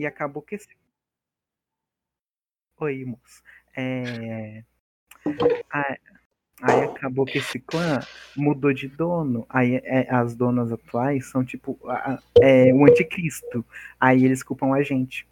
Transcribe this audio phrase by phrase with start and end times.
[0.00, 0.68] e acabou que esse.
[2.80, 3.42] Oi, moço.
[3.76, 4.64] É...
[5.70, 5.98] Aí,
[6.62, 8.00] aí acabou que esse clã
[8.34, 9.44] mudou de dono.
[9.50, 13.64] Aí é, as donas atuais são tipo a- é, o anticristo.
[14.00, 15.28] Aí eles culpam a gente.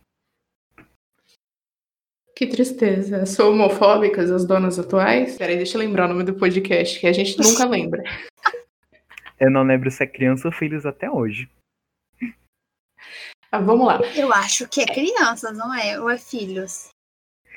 [2.36, 3.24] Que tristeza.
[3.24, 5.38] Sou homofóbicas as donas atuais?
[5.38, 8.02] Peraí, deixa eu lembrar o nome do podcast, que a gente nunca lembra.
[9.40, 11.48] Eu não lembro se é criança ou filhos até hoje.
[13.50, 14.00] Ah, vamos lá.
[14.14, 15.98] Eu acho que é crianças, não é?
[16.00, 16.88] Ou é filhos?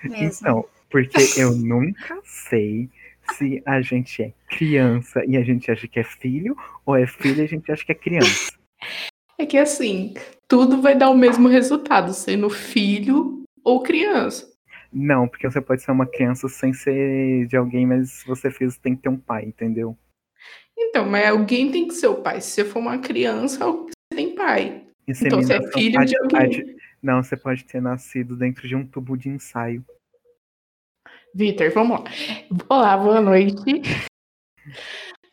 [0.03, 0.25] Mesmo.
[0.25, 2.89] Então, porque eu nunca sei
[3.37, 7.41] se a gente é criança e a gente acha que é filho, ou é filho
[7.41, 8.53] e a gente acha que é criança.
[9.37, 10.13] É que assim,
[10.47, 14.51] tudo vai dar o mesmo resultado, sendo filho ou criança.
[14.93, 18.77] Não, porque você pode ser uma criança sem ser de alguém, mas se você fez,
[18.77, 19.97] tem que ter um pai, entendeu?
[20.77, 22.41] Então, mas alguém tem que ser o pai.
[22.41, 24.85] Se você for uma criança, você tem pai.
[25.07, 26.39] Então você é filho de alguém.
[26.39, 29.83] pode- Não, você pode ter nascido dentro de um tubo de ensaio.
[31.33, 32.05] Vitor, vamos lá.
[32.69, 33.81] Olá, boa noite.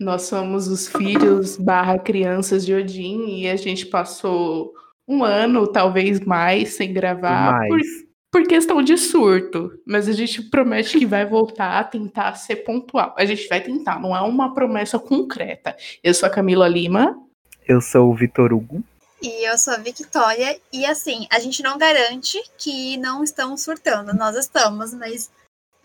[0.00, 4.72] Nós somos os filhos barra crianças de Odin e a gente passou
[5.06, 7.86] um ano, talvez mais, sem gravar por, Mas,
[8.30, 9.72] por questão de surto.
[9.86, 13.14] Mas a gente promete que vai voltar a tentar ser pontual.
[13.18, 15.76] A gente vai tentar, não é uma promessa concreta.
[16.02, 17.16] Eu sou a Camila Lima.
[17.66, 18.82] eu sou o Vitor Hugo.
[19.20, 20.60] E eu sou a Victoria.
[20.72, 24.14] E assim, a gente não garante que não estamos surtando.
[24.14, 25.30] Nós estamos, mas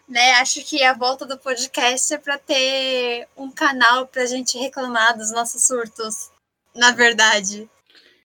[0.07, 5.17] né, acho que a volta do podcast é para ter um canal pra gente reclamar
[5.17, 6.29] dos nossos surtos.
[6.75, 7.69] Na verdade.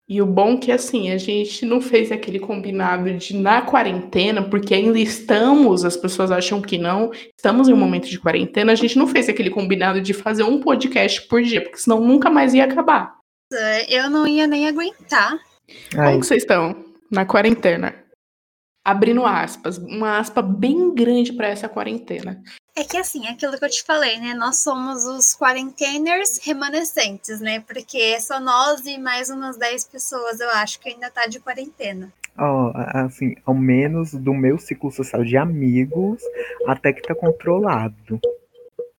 [0.08, 4.42] E o bom é que assim, a gente não fez aquele combinado de na quarentena,
[4.42, 8.74] porque ainda estamos, as pessoas acham que não, estamos em um momento de quarentena, a
[8.74, 12.54] gente não fez aquele combinado de fazer um podcast por dia, porque senão nunca mais
[12.54, 13.17] ia acabar.
[13.88, 15.38] Eu não ia nem aguentar.
[15.96, 17.94] Ai, Como que vocês estão na quarentena?
[18.84, 22.42] Abrindo aspas, uma aspa bem grande para essa quarentena.
[22.76, 24.34] É que assim, é aquilo que eu te falei, né?
[24.34, 27.60] Nós somos os quarenteners remanescentes, né?
[27.60, 31.40] Porque é só nós e mais umas 10 pessoas, eu acho, que ainda tá de
[31.40, 32.12] quarentena.
[32.38, 36.22] ó, assim, ao menos do meu ciclo social de amigos,
[36.66, 38.20] até que tá controlado.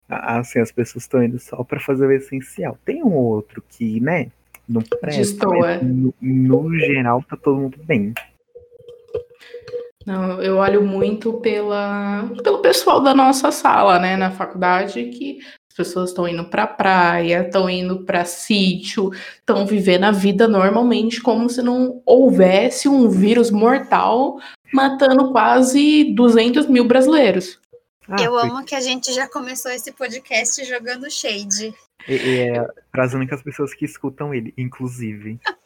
[0.09, 2.77] Assim, as pessoas estão indo só pra fazer o essencial.
[2.83, 4.29] Tem um outro que, né,
[4.69, 5.35] não mas
[5.81, 8.13] no, no geral tá todo mundo bem.
[10.05, 15.75] Não, eu olho muito pela, pelo pessoal da nossa sala, né, na faculdade, que as
[15.75, 21.49] pessoas estão indo pra praia, estão indo pra sítio, estão vivendo a vida normalmente, como
[21.49, 24.39] se não houvesse um vírus mortal
[24.71, 27.59] matando quase 200 mil brasileiros.
[28.09, 31.73] Ah, eu foi- amo que a gente já começou esse podcast jogando shade.
[32.07, 35.39] E, e é para as únicas pessoas que escutam ele, inclusive.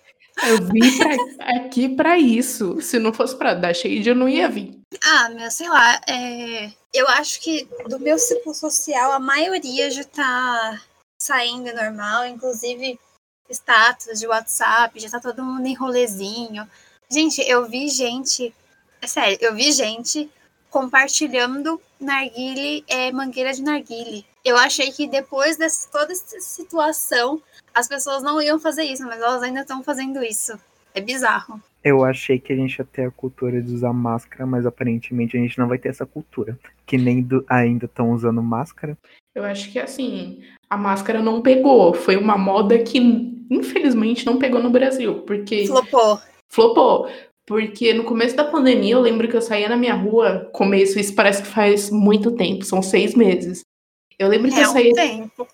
[0.43, 2.81] Eu vim pra- aqui pra isso.
[2.81, 4.79] Se não fosse pra dar shade, eu não ia vir.
[5.03, 10.03] Ah, meu, sei lá, é, eu acho que do meu ciclo social a maioria já
[10.03, 10.81] tá
[11.21, 12.99] saindo normal, inclusive
[13.47, 16.67] status de WhatsApp, já tá todo mundo em rolezinho.
[17.11, 18.51] Gente, eu vi gente,
[19.01, 20.31] é sério, eu vi gente
[20.73, 24.25] compartilhando narguile, é, mangueira de narguile.
[24.43, 27.39] Eu achei que depois de toda essa situação,
[27.73, 30.59] as pessoas não iam fazer isso, mas elas ainda estão fazendo isso.
[30.95, 31.61] É bizarro.
[31.83, 35.39] Eu achei que a gente ia ter a cultura de usar máscara, mas aparentemente a
[35.39, 36.57] gente não vai ter essa cultura.
[36.85, 38.97] Que nem do- ainda estão usando máscara.
[39.35, 41.93] Eu acho que assim, a máscara não pegou.
[41.93, 42.99] Foi uma moda que,
[43.49, 45.21] infelizmente, não pegou no Brasil.
[45.21, 46.19] Porque Flopou.
[46.51, 47.09] flopou.
[47.45, 51.13] Porque no começo da pandemia, eu lembro que eu saía na minha rua, começo, isso
[51.13, 53.61] parece que faz muito tempo, são seis meses.
[54.17, 55.47] Eu lembro que É eu um saía, tempo.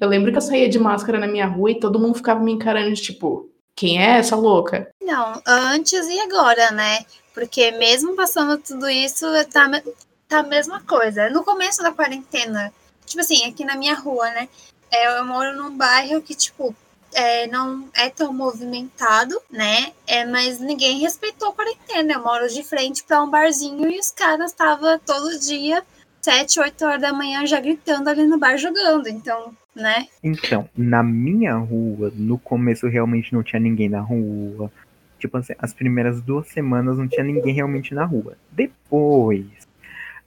[0.00, 2.52] eu lembro que eu saía de máscara na minha rua e todo mundo ficava me
[2.52, 4.90] encarando de tipo, quem é essa louca?
[5.02, 6.98] Não, antes e agora, né?
[7.32, 9.82] Porque mesmo passando tudo isso, tá, me-
[10.28, 11.30] tá a mesma coisa.
[11.30, 12.72] No começo da quarentena,
[13.06, 14.48] tipo assim, aqui na minha rua, né?
[14.90, 16.76] é, eu moro num bairro que, tipo,
[17.14, 19.92] é, não é tão movimentado, né?
[20.06, 22.14] É, mas ninguém respeitou a quarentena.
[22.14, 25.82] Eu moro de frente para um barzinho e os caras estavam todo dia,
[26.20, 29.08] 7, 8 horas da manhã, já gritando ali no bar jogando.
[29.08, 30.06] Então, né?
[30.22, 34.70] Então, na minha rua, no começo realmente não tinha ninguém na rua.
[35.18, 38.36] Tipo assim, as primeiras duas semanas não tinha ninguém realmente na rua.
[38.50, 39.46] Depois,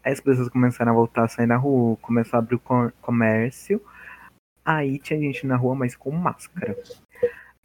[0.04, 3.81] as pessoas começaram a voltar a sair na rua, começou a abrir o com- comércio.
[4.66, 6.76] Aí tinha gente na rua, mas com máscara.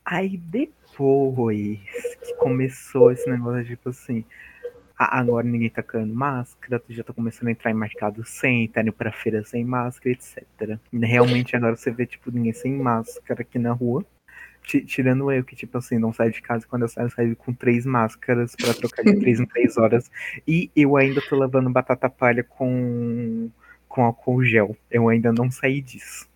[0.04, 1.80] Aí depois
[2.22, 4.24] que começou esse negócio, tipo assim,
[4.98, 8.92] agora ninguém tá caindo máscara, já tá começando a entrar em mercado sem, tá indo
[8.92, 10.78] pra feira sem máscara, etc.
[10.92, 14.04] Realmente agora você vê, tipo, ninguém sem máscara aqui na rua.
[14.62, 17.52] Tirando eu, que, tipo assim, não saio de casa quando eu saio, eu saio com
[17.52, 20.10] três máscaras para trocar de três em três horas.
[20.46, 23.50] E eu ainda tô lavando batata palha com,
[23.88, 24.76] com álcool gel.
[24.90, 26.29] Eu ainda não saí disso.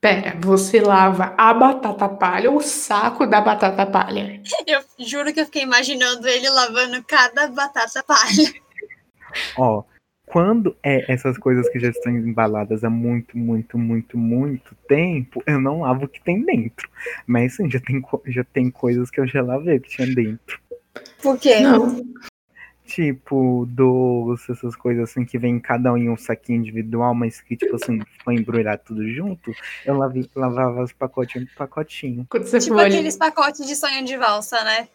[0.00, 4.40] Pera, você lava a batata palha ou o saco da batata palha?
[4.66, 8.54] Eu juro que eu fiquei imaginando ele lavando cada batata palha.
[9.56, 9.82] Ó,
[10.26, 15.60] quando é essas coisas que já estão embaladas há muito, muito, muito, muito tempo, eu
[15.60, 16.88] não lavo o que tem dentro.
[17.26, 20.60] Mas sim, já tem, já tem coisas que eu já lavei que tinha dentro.
[21.22, 21.60] Por quê?
[21.60, 22.02] Não.
[22.84, 27.56] Tipo, doce, essas coisas assim que vem cada um em um saquinho individual, mas que,
[27.56, 29.52] tipo assim, foi embrulhar tudo junto,
[29.86, 32.26] eu lavei, lavava os pacotinhos por pacotinho.
[32.30, 34.88] Tipo aqueles pacotes de sonho de valsa, né?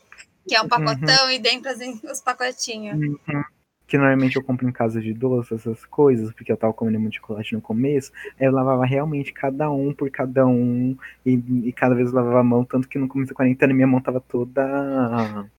[0.47, 1.31] Que é um pacotão uhum.
[1.31, 2.97] e dentro assim, os pacotinhos.
[2.97, 3.43] Uhum
[3.89, 7.15] que normalmente eu compro em casa de doce, essas coisas, porque eu tava comendo muito
[7.15, 10.95] chocolate no começo, eu lavava realmente cada um por cada um,
[11.25, 13.87] e, e cada vez eu lavava a mão, tanto que no começo da quarentena minha
[13.87, 15.49] mão tava toda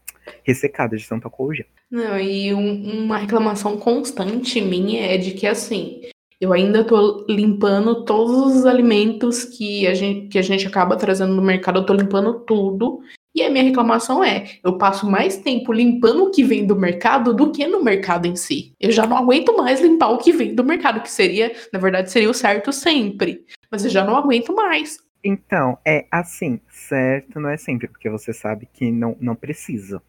[0.45, 1.67] ressecada de álcool gel.
[1.91, 6.03] Não, e um, uma reclamação constante minha é de que assim,
[6.41, 11.35] eu ainda tô limpando todos os alimentos que a gente, que a gente acaba trazendo
[11.35, 13.01] no mercado, eu tô limpando tudo.
[13.35, 17.35] E a minha reclamação é: eu passo mais tempo limpando o que vem do mercado
[17.35, 18.73] do que no mercado em si.
[18.81, 22.11] Eu já não aguento mais limpar o que vem do mercado, que seria, na verdade,
[22.11, 23.45] seria o certo sempre.
[23.71, 24.99] Mas eu já não aguento mais.
[25.23, 30.03] Então, é assim, certo não é sempre, porque você sabe que não, não precisa.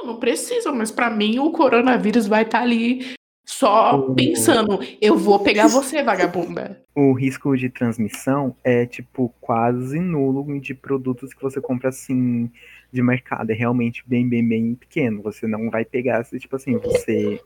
[0.00, 3.14] Não, não precisa, mas para mim o coronavírus vai estar tá ali
[3.46, 4.14] só o...
[4.14, 6.82] pensando, eu vou pegar você, vagabunda.
[6.94, 12.50] O risco de transmissão é, tipo, quase nulo de produtos que você compra, assim,
[12.92, 13.50] de mercado.
[13.50, 15.22] É realmente bem, bem, bem pequeno.
[15.22, 17.40] Você não vai pegar, tipo assim, você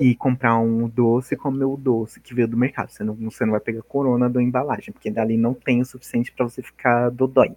[0.00, 2.90] ir comprar um doce e comer o doce que veio do mercado.
[2.90, 6.32] Você não, você não vai pegar corona da embalagem, porque dali não tem o suficiente
[6.32, 7.52] para você ficar dodói.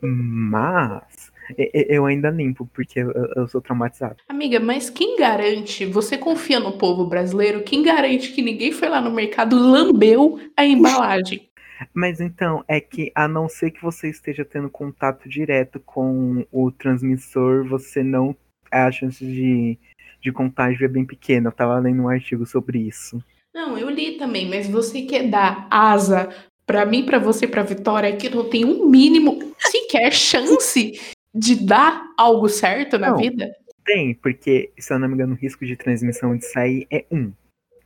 [0.00, 4.16] Mas eu ainda limpo, porque eu, sou traumatizado.
[4.28, 5.84] Amiga, mas quem garante?
[5.86, 7.62] Você confia no povo brasileiro?
[7.62, 11.48] Quem garante que ninguém foi lá no mercado lambeu a embalagem?
[11.92, 16.70] Mas então, é que a não ser que você esteja tendo contato direto com o
[16.70, 18.36] transmissor, você não.
[18.70, 19.78] A chance de,
[20.20, 21.48] de contágio é bem pequena.
[21.48, 23.22] Eu tava lendo um artigo sobre isso.
[23.52, 26.30] Não, eu li também, mas você quer dar asa
[26.64, 30.98] para mim, para você, para Vitória, que não tem um mínimo sequer chance
[31.34, 33.50] de dar algo certo na não, vida?
[33.84, 37.32] Tem, porque, se eu não me engano, o risco de transmissão de sair é um.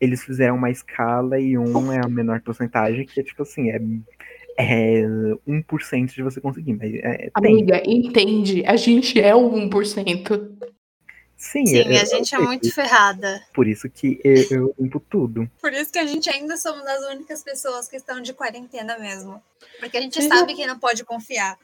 [0.00, 3.80] Eles fizeram uma escala e um é a menor porcentagem, que é tipo assim, é,
[4.58, 5.02] é
[5.48, 6.74] 1% de você conseguir.
[6.74, 8.06] Mas é, Amiga, tem.
[8.06, 10.56] entende, a gente é o 1%.
[11.36, 13.42] Sim, Sim eu, a gente é muito ferrada.
[13.52, 15.50] Por isso que eu, eu limpo tudo.
[15.60, 19.42] Por isso que a gente ainda somos as únicas pessoas que estão de quarentena mesmo.
[19.78, 20.28] Porque a gente Sim.
[20.28, 21.58] sabe que não pode confiar.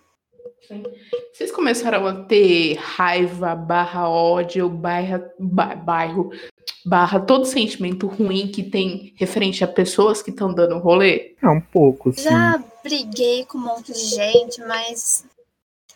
[1.32, 6.30] Vocês começaram a ter raiva, barra ódio, barra, bairro,
[6.84, 11.34] barra todo sentimento ruim que tem referente a pessoas que estão dando rolê?
[11.42, 12.22] É um pouco, sim.
[12.22, 15.24] Já briguei com um monte de gente, mas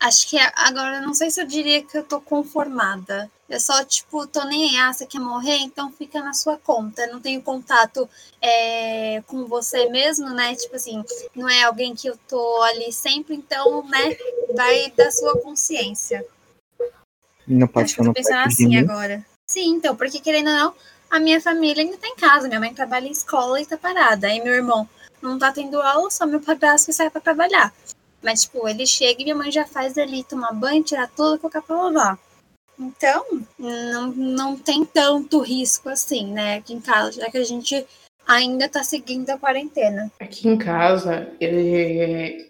[0.01, 3.31] acho que agora não sei se eu diria que eu tô conformada.
[3.49, 5.59] Eu só, tipo, tô nem aí, ah, você quer morrer?
[5.59, 7.03] Então fica na sua conta.
[7.03, 8.09] Eu não tenho contato
[8.43, 10.55] é, com você mesmo, né?
[10.57, 11.05] Tipo assim,
[11.35, 14.17] não é alguém que eu tô ali sempre, então, né?
[14.55, 16.27] Vai da sua consciência.
[17.47, 19.25] Não pode ser pensar assim agora.
[19.49, 20.75] Sim, então, porque querendo ou não,
[21.09, 22.49] a minha família ainda tá em casa.
[22.49, 24.27] Minha mãe trabalha em escola e tá parada.
[24.27, 24.89] Aí meu irmão
[25.23, 27.73] não tá tendo aula, só meu padrasto que sai pra trabalhar.
[28.23, 31.63] Mas, tipo, ele chega e minha mãe já faz ali tomar banho, tirar tudo colocar
[31.63, 32.19] pra lavar.
[32.79, 33.25] Então,
[33.59, 37.87] não, não tem tanto risco assim, né, aqui em casa, já que a gente
[38.27, 40.11] ainda tá seguindo a quarentena.
[40.21, 41.51] Aqui em casa, eu,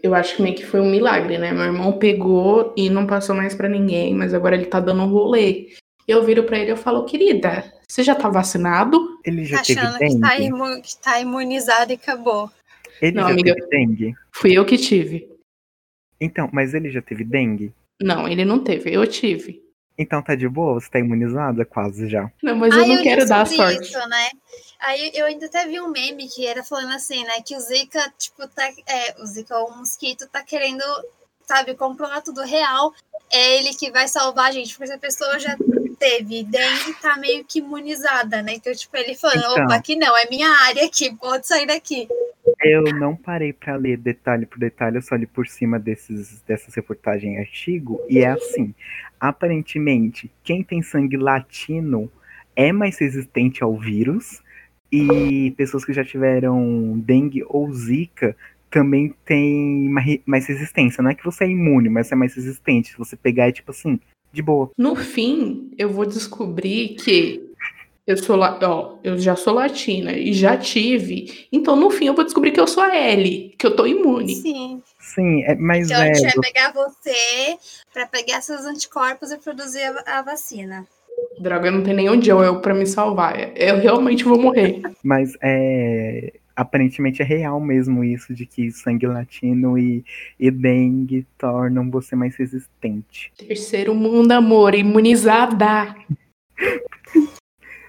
[0.03, 1.53] eu acho que meio que foi um milagre, né?
[1.53, 5.11] Meu irmão pegou e não passou mais para ninguém, mas agora ele tá dando um
[5.11, 5.69] rolê.
[6.09, 9.19] Eu viro para ele e falo, querida, você já tá vacinado?
[9.25, 10.15] Ele já Achando teve dengue?
[10.15, 12.51] Que tá, imu que tá imunizado e acabou.
[13.03, 14.15] Ele não, já amiga, teve dengue?
[14.33, 15.29] Fui eu que tive.
[16.21, 17.73] Então, mas ele já teve dengue?
[18.01, 19.63] Não, ele não teve, eu tive.
[19.99, 20.75] Então tá de boa?
[20.75, 22.31] Você tá imunizada quase já?
[22.43, 23.83] Não, mas eu não eu quero dar sorte.
[23.83, 24.29] Isso, né?
[24.79, 27.41] Aí eu ainda até vi um meme que era falando assim, né?
[27.45, 28.69] Que o Zika, tipo, tá.
[28.87, 30.83] É, o Zika, o mosquito, tá querendo,
[31.47, 32.93] sabe, controlar tudo real.
[33.33, 35.57] É ele que vai salvar a gente, porque se a pessoa já
[35.99, 38.55] teve dengue, tá meio que imunizada, né?
[38.55, 42.09] Então, tipo, ele falando, então, opa, aqui não, é minha área aqui, pode sair daqui.
[42.63, 46.75] Eu não parei para ler detalhe por detalhe, eu só li por cima desses, dessas
[46.75, 48.75] reportagens em artigo, e é assim,
[49.19, 52.11] aparentemente, quem tem sangue latino
[52.55, 54.43] é mais resistente ao vírus,
[54.91, 58.37] e pessoas que já tiveram dengue ou zika
[58.71, 61.03] também tem mais, mais resistência.
[61.03, 62.91] Não é que você é imune, mas é mais resistente.
[62.91, 63.99] Se você pegar, é tipo assim,
[64.37, 64.71] de boa.
[64.77, 67.43] No fim, eu vou descobrir que
[68.07, 71.49] eu sou ó, eu já sou latina e já tive.
[71.51, 74.37] Então, no fim, eu vou descobrir que eu sou a L, que eu tô imune.
[74.37, 74.83] Sim.
[75.01, 77.57] Sim, é, mas Então a é, gente vai pegar você
[77.93, 80.87] pra pegar seus anticorpos e produzir a, a vacina.
[81.41, 83.57] Droga, não tem nenhum Joel pra me salvar.
[83.57, 84.83] Eu realmente vou morrer.
[85.03, 90.03] mas é aparentemente é real mesmo isso de que sangue latino e,
[90.41, 93.31] e dengue tornam você mais resistente.
[93.37, 95.95] Terceiro mundo, amor, imunizada.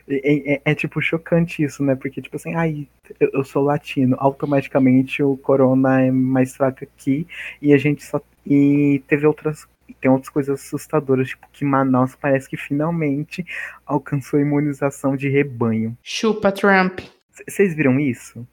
[0.08, 1.96] É, é- é, tipo chocante isso, né?
[1.96, 2.88] Porque, tipo assim, ai,
[3.20, 7.26] eu, eu sou latino, automaticamente o corona é mais fraco aqui
[7.62, 8.22] e a gente só.
[8.46, 9.66] E teve outras.
[10.02, 13.46] Tem outras coisas assustadoras, tipo que Manaus parece que finalmente
[13.86, 15.98] alcançou a imunização de rebanho.
[16.04, 17.00] Chupa Trump.
[17.48, 18.46] Vocês viram isso?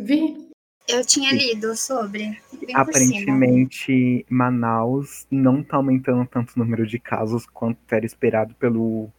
[0.00, 0.46] Vi.
[0.88, 2.20] Eu tinha lido sobre.
[2.20, 2.80] Bem por cima.
[2.80, 9.10] Aparentemente, Manaus não tá aumentando tanto o número de casos quanto era esperado pelo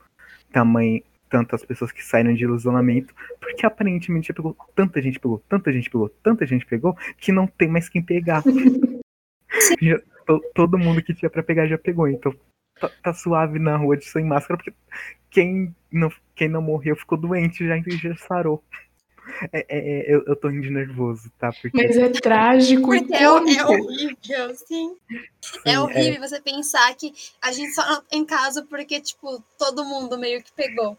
[0.51, 5.73] tamanho, tantas pessoas que saíram de isolamento, porque aparentemente já pegou tanta gente pegou, tanta
[5.73, 8.41] gente pegou, tanta gente pegou, que não tem mais quem pegar.
[9.81, 12.33] Já- to- todo mundo que tinha pra pegar já pegou, então
[12.79, 14.73] tá, tá suave na rua de sem máscara, porque
[15.29, 18.63] quem não, quem não morreu ficou doente já, já sarou.
[19.51, 19.65] É, é-
[20.09, 21.51] é, eu, eu tô rindo de nervoso, tá?
[21.61, 24.95] Porque Mas é trágico e Porque é, é horrível, sim.
[25.65, 29.85] É assim, horrível você pensar que a gente só não tem caso porque, tipo, todo
[29.85, 30.97] mundo meio que pegou.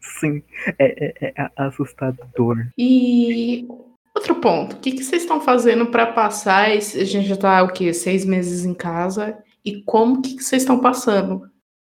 [0.00, 0.42] Sim,
[0.78, 2.56] é, é- é assustador.
[2.76, 3.66] E
[4.14, 6.74] outro ponto, o que, que vocês estão fazendo para passar?
[6.74, 7.92] esse- A gente já tá o quê?
[7.92, 9.38] Seis meses em casa.
[9.64, 11.36] E como que, que vocês estão passando?
[11.36, 11.48] O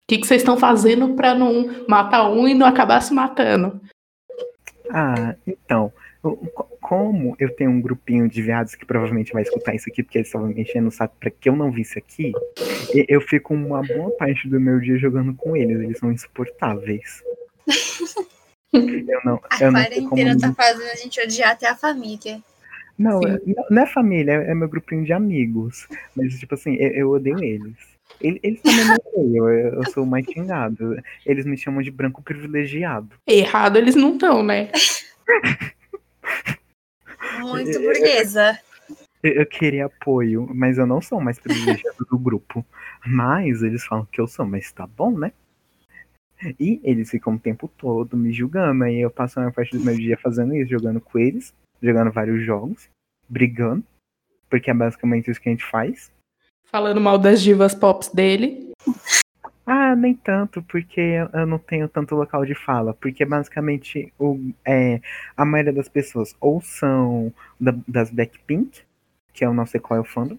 [0.09, 3.81] que, que vocês estão fazendo para não matar um e não acabar se matando?
[4.91, 5.93] Ah, então,
[6.81, 10.29] como eu tenho um grupinho de viados que provavelmente vai escutar isso aqui, porque eles
[10.29, 12.33] estavam me enchendo o saco pra que eu não visse aqui,
[13.09, 17.23] eu fico uma boa parte do meu dia jogando com eles, eles são insuportáveis.
[18.73, 20.11] Eu não, A eu não sei como.
[20.11, 22.41] quarentena tá fazendo a gente odiar até a família.
[22.99, 23.29] Não, Sim.
[23.29, 25.87] é- não, não é família, é é meu grupinho de amigos.
[26.17, 27.98] Mas, tipo assim, eu, eu odeio eles.
[28.21, 30.97] Ele- Eles também me odeiam, eu, eu sou o mais xingado.
[31.25, 33.11] Eles me chamam de branco privilegiado.
[33.27, 34.71] Errado eles não estão, né?
[37.41, 38.59] Muito burguesa.
[39.23, 42.65] Eu, eu queria apoio, mas eu não sou o mais privilegiado do grupo.
[43.07, 45.33] Mas eles falam que eu sou, mas tá bom, né?
[46.59, 48.85] E eles ficam o tempo todo me julgando.
[48.85, 52.13] Aí eu passo a maior parte do meu dia fazendo isso, jogando com eles, jogando
[52.13, 52.89] vários jogos,
[53.29, 53.85] brigando.
[54.49, 56.11] Porque é basicamente isso que a gente faz.
[56.71, 58.73] Falando mal das divas pops dele.
[59.67, 62.95] Ah, nem tanto, porque eu- não tenho tanto local de fala.
[62.95, 65.01] Porque basicamente o, é,
[65.37, 68.83] a maioria das pessoas ou são da- das Blackpink,
[69.33, 70.39] que eu não sei qual é o fandom,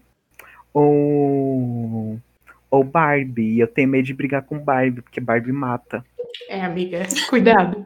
[0.72, 2.18] ou,
[2.70, 3.54] ou Barbie.
[3.54, 6.04] E eu tenho medo de brigar com Barbie, porque Barbie mata.
[6.48, 7.84] É, amiga, cuidado.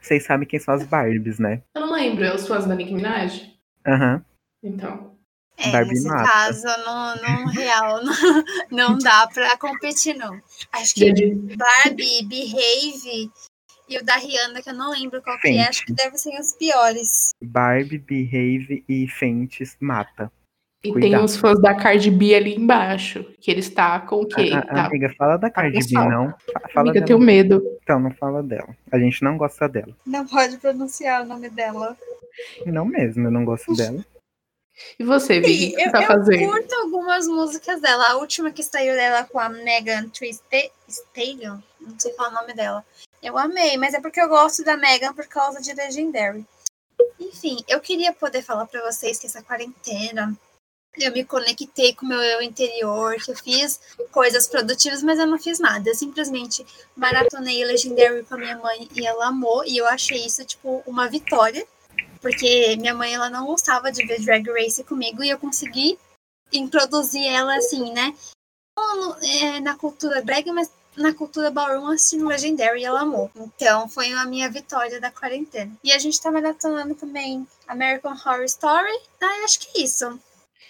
[0.00, 1.62] Vocês sabem quem são as Barbies, né?
[1.74, 3.54] Eu não lembro, eu sou as da Nicki Minaj?
[3.86, 4.22] Aham.
[4.62, 5.17] Então.
[5.58, 6.22] É, Barbie nesse mata.
[6.30, 8.00] caso, no, no real,
[8.70, 10.40] não, não dá pra competir, não.
[10.72, 11.12] Acho que
[11.56, 13.30] Barbie, Behave
[13.88, 16.38] e o da Rihanna, que eu não lembro qual que é, acho que devem ser
[16.38, 17.30] os piores.
[17.42, 20.30] Barbie, Behave e Fentes mata.
[20.84, 21.10] E Cuidado.
[21.10, 24.50] tem os fãs da Cardi B ali embaixo, que eles tacam o quê?
[24.52, 26.30] A- a- Tá- amiga, fala da Cardi B, não.
[26.30, 27.06] Fa- Fala Amiga, eu dela.
[27.06, 27.62] tenho medo.
[27.82, 28.68] Então, não fala dela.
[28.92, 29.92] A gente não gosta dela.
[30.06, 31.96] Não pode pronunciar o nome dela.
[32.64, 34.04] Não mesmo, eu não gosto dela.
[34.98, 36.50] E você, Vicky, o que você eu, tá eu fazendo?
[36.50, 38.04] curto algumas músicas dela.
[38.08, 42.34] A última que saiu dela com a Megan Sta- Stallion, não sei qual é o
[42.34, 42.84] nome dela.
[43.22, 46.46] Eu amei, mas é porque eu gosto da Megan por causa de Legendary.
[47.18, 50.36] Enfim, eu queria poder falar pra vocês que essa quarentena
[50.96, 53.80] eu me conectei com o meu eu interior, que eu fiz
[54.10, 55.88] coisas produtivas, mas eu não fiz nada.
[55.88, 56.66] Eu simplesmente
[56.96, 61.08] maratonei Legendary com a minha mãe e ela amou, e eu achei isso, tipo, uma
[61.08, 61.64] vitória.
[62.20, 65.98] Porque minha mãe ela não gostava de ver Drag Race comigo e eu consegui
[66.52, 68.14] introduzir ela assim, né?
[68.76, 73.30] Não é, na cultura drag, mas na cultura ballroom assistindo Legendary e ela amou.
[73.36, 75.72] Então foi a minha vitória da quarentena.
[75.82, 78.90] E a gente tá maratonando também American Horror Story.
[79.20, 80.18] Ah, acho que é isso.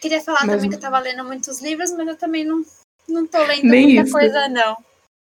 [0.00, 2.64] Queria falar Mas- também que eu tava lendo muitos livros, mas eu também não,
[3.08, 4.12] não tô lendo Nem muita isso.
[4.12, 4.76] coisa, não.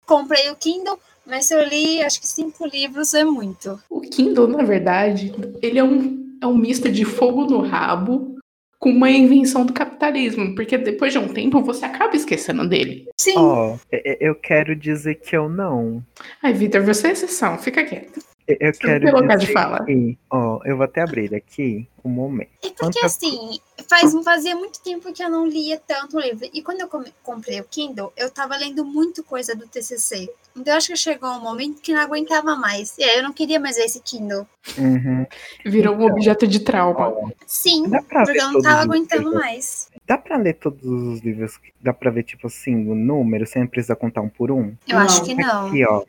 [0.07, 0.99] Comprei o Kindle,
[1.31, 3.81] mas se eu li, acho que cinco livros é muito.
[3.89, 5.33] O Kindle, na verdade,
[5.63, 8.37] ele é um, é um misto de fogo no rabo
[8.79, 13.09] com uma invenção do capitalismo, porque depois de um tempo você acaba esquecendo dele.
[13.19, 13.35] Sim.
[13.37, 16.03] Ó, e- eu quero dizer que eu não.
[16.43, 18.21] Ai, Vitor, você é exceção, fica quieto.
[18.59, 19.85] Eu, quero de dizer fala.
[19.85, 22.51] que, ó, eu vou até abrir ele aqui um momento.
[22.65, 26.49] É porque Quanta- assim, faz, fazia muito tempo que eu não lia tanto livro.
[26.53, 26.89] E quando eu
[27.23, 30.29] comprei o Kindle, eu tava lendo muito coisa do TCC.
[30.57, 32.97] Então eu acho que chegou um momento que não aguentava mais.
[32.99, 34.47] E aí eu não queria mais ver esse Kindle.
[34.77, 35.27] Uhum.
[35.65, 37.33] Virou um Então, objeto de trauma.
[37.47, 39.41] Sim, porque eu não tava aguentando livros?
[39.41, 39.91] mais.
[40.07, 41.59] Dá pra ler todos os livros?
[41.81, 44.75] Dá pra ver, tipo assim, o número, sem precisar contar um por um?
[44.89, 45.05] Eu Não.
[45.05, 45.69] acho que não.
[45.69, 46.05] Aqui, ó.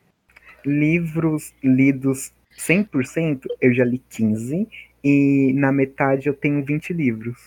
[0.65, 4.67] Livros lidos 100%, eu já li 15.
[5.03, 7.45] E na metade eu tenho 20 livros.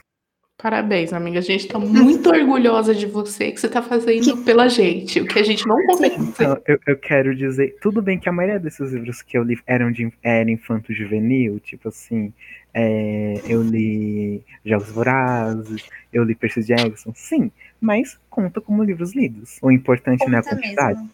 [0.57, 1.41] Parabéns, amiga.
[1.41, 5.39] A gente tá muito orgulhosa de você que você tá fazendo pela gente, o que
[5.39, 6.15] a gente não consegue.
[6.21, 9.59] Então, eu, eu quero dizer, tudo bem que a maioria desses livros que eu li
[9.67, 12.33] eram de era infanto-juvenil, tipo assim,
[12.73, 19.59] é, eu li Jogos Vorazes, eu li Percy Jackson, sim, mas conta como livros lidos.
[19.61, 20.99] O importante não é a Conta quantidade.
[21.01, 21.11] mesmo.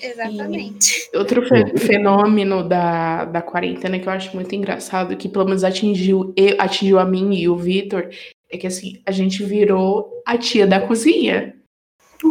[0.00, 1.10] Exatamente.
[1.14, 6.32] Outro fe- fenômeno da, da quarentena que eu acho muito engraçado, que pelo menos atingiu,
[6.58, 8.08] atingiu a mim e o Vitor,
[8.54, 11.54] é que assim, a gente virou a tia da cozinha.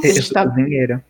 [0.03, 1.05] A gente tá cozinheira.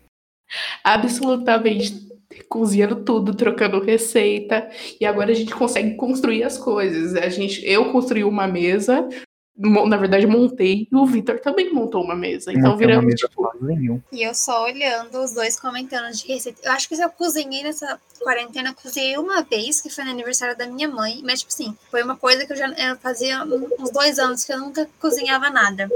[0.82, 2.04] absolutamente
[2.48, 4.68] cozinhando tudo, trocando receita,
[5.00, 7.14] e agora a gente consegue construir as coisas.
[7.14, 9.08] A gente, eu construí uma mesa,
[9.56, 12.52] na verdade montei, e o Vitor também montou uma mesa.
[12.52, 14.02] Então uma viramos mesa tipo, sozinho.
[14.10, 16.60] E eu só olhando os dois comentando de receita.
[16.64, 20.56] Eu acho que eu cozinhei nessa quarentena, eu cozinhei uma vez, que foi no aniversário
[20.56, 21.20] da minha mãe.
[21.24, 23.44] Mas, tipo assim, foi uma coisa que eu já eu fazia
[23.78, 25.88] uns dois anos que eu nunca cozinhava nada.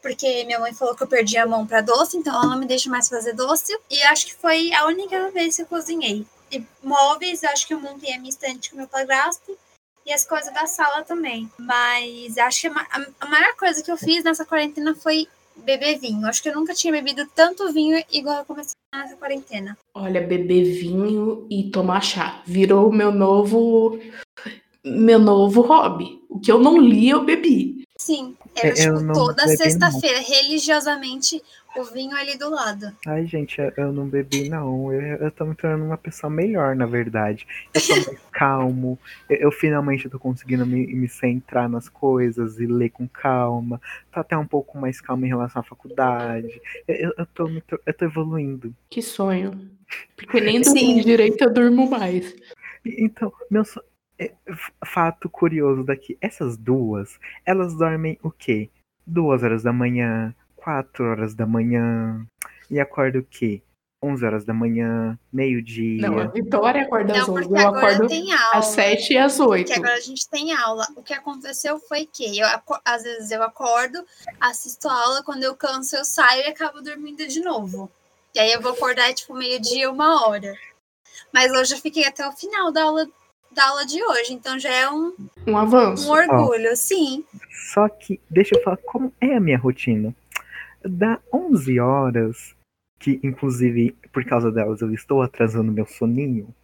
[0.00, 2.66] Porque minha mãe falou que eu perdi a mão pra doce, então ela não me
[2.66, 3.76] deixa mais fazer doce.
[3.90, 6.24] E acho que foi a única vez que eu cozinhei.
[6.50, 9.58] E móveis, eu acho que eu montei a minha estante com o meu padrasto.
[10.06, 11.50] E as coisas da sala também.
[11.58, 15.26] Mas acho que a, ma- a- a maior coisa que eu fiz nessa quarentena foi
[15.56, 16.26] beber vinho.
[16.26, 19.76] Acho que eu nunca tinha bebido tanto vinho igual eu comecei nessa quarentena.
[19.94, 22.40] olha, beber vinho e tomar chá.
[22.46, 23.98] Virou o meu novo
[24.84, 26.20] meu novo hobby.
[26.30, 27.84] O que eu não li, eu bebi.
[27.98, 31.42] Sim, era eu tipo não toda sexta-feira, religiosamente,
[31.76, 32.90] o vinho ali do lado.
[33.06, 34.90] Ai, gente, eu- eu não bebi, não.
[34.92, 37.46] Eu, eu tô me tornando uma pessoa melhor, na verdade.
[37.74, 38.98] Eu tô mais calmo.
[39.28, 43.80] Eu, eu finalmente tô conseguindo me, me centrar nas coisas e ler com calma.
[44.10, 46.60] Tô até um pouco mais calmo em relação à faculdade.
[46.88, 47.48] Eu, eu, eu tô,
[47.84, 48.74] eu tô evoluindo.
[48.88, 49.70] Que sonho.
[50.16, 50.72] Porque nem Sim.
[50.74, 52.34] dormir direito eu durmo mais.
[52.84, 53.95] E- Então, meu so- é, f-
[54.84, 58.70] fato curioso daqui, essas duas, elas dormem o quê?
[59.06, 62.26] Duas horas da manhã, quatro horas da manhã,
[62.70, 63.62] e acorda o quê?
[64.02, 66.08] 11 horas da manhã, meio-dia.
[66.08, 67.42] Não, a Vitória acorda às Não, 11.
[67.48, 68.50] porque Eu agora acordo tem aula.
[68.52, 69.66] às 7 e às 8.
[69.66, 70.86] Porque agora a gente tem aula.
[70.94, 72.46] O que aconteceu foi que eu,
[72.84, 74.04] às vezes eu acordo,
[74.40, 77.90] assisto a aula, quando eu canso eu saio e acabo dormindo de novo.
[78.34, 80.54] E aí eu vou acordar tipo meio-dia, uma hora.
[81.32, 83.08] Mas hoje eu fiquei até o final da aula,
[83.56, 85.14] da aula de hoje, então já é um,
[85.46, 86.10] Um um avanço.
[86.12, 87.24] orgulho, sim.
[87.72, 90.14] Só que, deixa eu falar como é a minha rotina.
[90.84, 92.54] Da 11 horas,
[93.00, 96.54] que inclusive por causa delas eu estou atrasando meu soninho,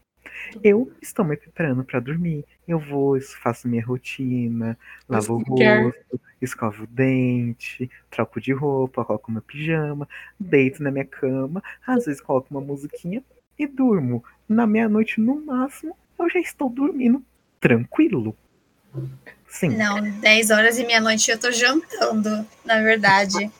[0.62, 2.44] eu estou me preparando para dormir.
[2.68, 4.78] Eu vou, faço minha rotina,
[5.08, 11.04] lavo o rosto, escovo o dente, troco de roupa, coloco meu pijama, deito na minha
[11.04, 13.24] cama, às vezes coloco uma musiquinha
[13.58, 14.22] e durmo.
[14.48, 17.24] Na meia-noite, no máximo, eu já estou dormindo
[17.60, 18.36] tranquilo.
[19.48, 19.76] Sim.
[19.76, 23.50] Não, 10 horas e meia-noite eu tô jantando, na verdade.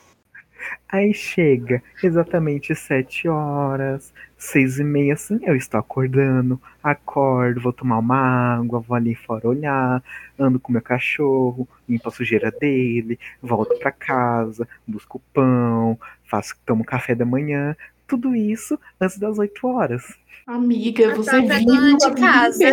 [0.88, 7.98] Aí chega exatamente sete horas, seis e meia, assim, eu estou acordando, acordo, vou tomar
[7.98, 10.02] uma água, vou ali fora olhar,
[10.38, 16.84] ando com meu cachorro, limpo a sujeira dele, volto pra casa, busco pão, faço, tomo
[16.84, 17.76] café da manhã,
[18.12, 20.18] tudo isso antes das oito horas.
[20.46, 22.64] Amiga, você própria vive de casa.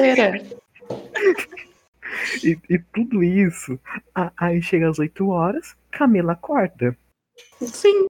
[2.44, 3.80] E, e tudo isso,
[4.36, 6.98] aí chega às oito horas, Camila acorda.
[7.62, 8.08] Sim.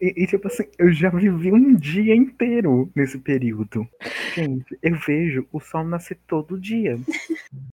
[0.00, 3.86] E, e, tipo assim, eu já vivi um dia inteiro nesse período.
[4.34, 6.96] Gente, eu vejo o sol nascer todo dia.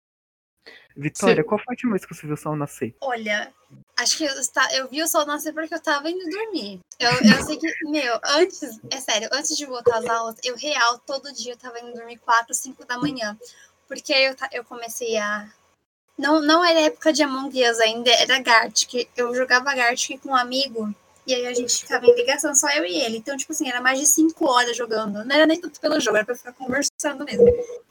[1.00, 1.48] Vitória, Sim.
[1.48, 2.94] qual foi a última vez que você viu o sol nascer?
[3.00, 3.54] Olha,
[3.98, 4.34] acho que eu,
[4.74, 6.82] eu vi o sol nascer porque eu tava indo dormir.
[7.00, 11.00] Eu, eu sei que, meu, antes, é sério, antes de voltar às aulas, eu real,
[11.00, 13.38] todo dia eu tava indo dormir 4, 5 da manhã.
[13.88, 15.50] Porque eu, eu comecei a.
[16.18, 19.08] Não, não era época de Among Us ainda, era Gartic.
[19.16, 20.94] Eu jogava Gartic com um amigo
[21.26, 23.18] e aí a gente ficava em ligação, só eu e ele.
[23.18, 25.24] Então, tipo assim, era mais de 5 horas jogando.
[25.24, 27.46] Não era nem tanto pelo jogo, era pra ficar conversando mesmo.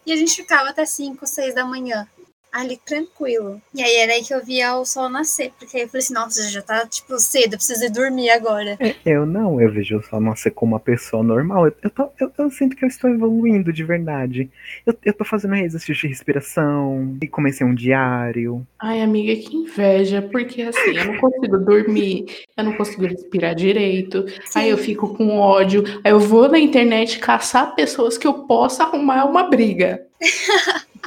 [0.04, 2.06] E a gente ficava até 5, 6 da manhã.
[2.52, 3.60] Ali tranquilo.
[3.74, 6.14] E aí era aí que eu via o sol nascer, porque aí eu falei assim,
[6.14, 8.76] nossa, já tá tipo cedo, eu preciso ir dormir agora.
[8.80, 11.66] É, eu não, eu vejo o sol nascer como uma pessoa normal.
[11.66, 14.50] Eu, eu, tô, eu, eu sinto que eu estou evoluindo de verdade.
[14.86, 18.66] Eu, eu tô fazendo exercício de respiração, e comecei um diário.
[18.80, 24.24] Ai, amiga, que inveja, porque assim, eu não consigo dormir, eu não consigo respirar direito,
[24.46, 24.60] Sim.
[24.60, 28.84] aí eu fico com ódio, aí eu vou na internet caçar pessoas que eu possa
[28.84, 30.07] arrumar uma briga.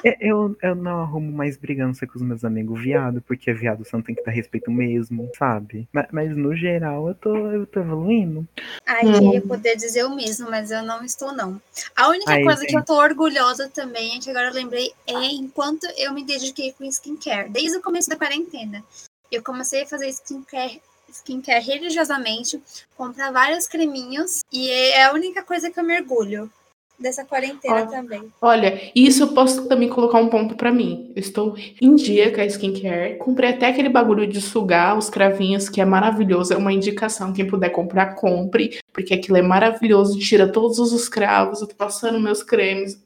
[0.04, 3.96] É, Eu, eu não arrumo mais brigância com os meus amigos viado, porque viado você
[3.96, 5.88] não tem que dar respeito mesmo, sabe?
[5.92, 8.48] Mas, mas no geral eu tô, eu tô evoluindo.
[8.86, 9.14] Ai, Hum.
[9.14, 11.62] queria poder dizer o mesmo, mas eu não estou, não.
[11.96, 15.26] A única Ai, coisa que eu tô orgulhosa também, é que agora eu lembrei, é
[15.34, 18.84] enquanto eu me dediquei com skincare, desde o começo da quarentena.
[19.32, 22.62] Eu comecei a fazer skincare, skincare religiosamente,
[22.98, 26.52] comprar vários creminhos, e é a única coisa que eu me orgulho
[27.02, 27.86] dessa quarentena Ó.
[27.88, 28.32] também.
[28.42, 31.12] Olha, isso eu posso também colocar um ponto pra mim.
[31.16, 33.18] Eu estou em dia com a skincare.
[33.18, 36.54] Comprei até aquele bagulho de sugar os cravinhos, que é maravilhoso.
[36.54, 37.34] É uma indicação.
[37.34, 38.80] Quem puder comprar, compre.
[38.94, 40.20] Porque aquilo é maravilhoso.
[40.20, 41.62] Tira todos os cravos.
[41.62, 43.02] Eu tô passando meus cremes.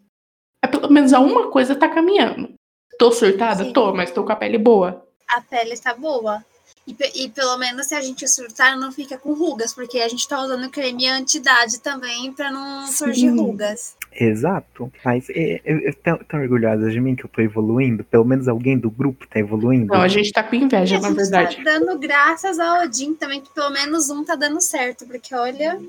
[0.61, 2.53] É pelo menos alguma coisa tá caminhando.
[2.97, 3.63] Tô surtada?
[3.63, 3.73] Sim.
[3.73, 5.05] Tô, mas tô com a pele boa.
[5.27, 6.43] A pele tá boa.
[6.87, 10.27] E, e pelo menos se a gente surtar, não fica com rugas, porque a gente
[10.27, 13.37] tá usando creme anti-idade também pra não surgir Sim.
[13.37, 13.95] rugas.
[14.13, 14.91] Exato.
[15.03, 18.03] Mas é, eu, eu tô tão orgulhosa de mim que eu tô evoluindo.
[18.03, 19.87] Pelo menos alguém do grupo tá evoluindo.
[19.93, 21.57] Não, a gente tá com inveja, a na gente verdade.
[21.57, 25.79] tá dando graças ao Odin também, que pelo menos um tá dando certo, porque olha.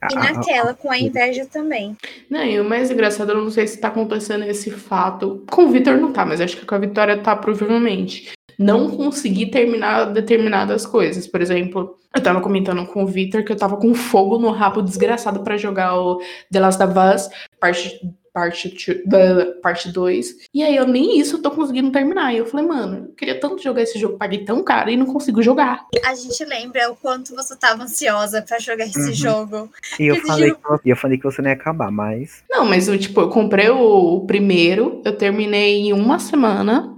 [0.00, 1.94] Ah, E ah, naquela, com a inveja também.
[2.30, 5.44] Não, e o mais engraçado, eu não sei se tá acontecendo esse fato.
[5.50, 8.32] Com o Vitor não tá, mas acho que com a Vitória tá provavelmente.
[8.62, 11.26] Não consegui terminar determinadas coisas.
[11.26, 14.82] Por exemplo, eu tava comentando com o Vitor que eu tava com fogo no rabo
[14.82, 16.20] desgraçado pra jogar o
[16.52, 17.98] The Last of Us, parte
[18.32, 20.36] parte da- parte 2.
[20.54, 22.32] E aí eu nem isso eu tô conseguindo terminar.
[22.32, 25.04] E eu falei, mano, eu queria tanto jogar esse jogo, paguei tão caro e não
[25.06, 25.84] consigo jogar.
[26.04, 29.12] A gente lembra o quanto você tava ansiosa pra jogar esse Uhum.
[29.14, 29.70] jogo.
[29.98, 31.90] E eu Esse falei, jogo- que, você- e eu falei que você não ia acabar,
[31.90, 32.44] mas.
[32.48, 33.78] Não, mas eu, tipo, eu comprei o,
[34.18, 36.96] o primeiro, eu terminei em uma semana,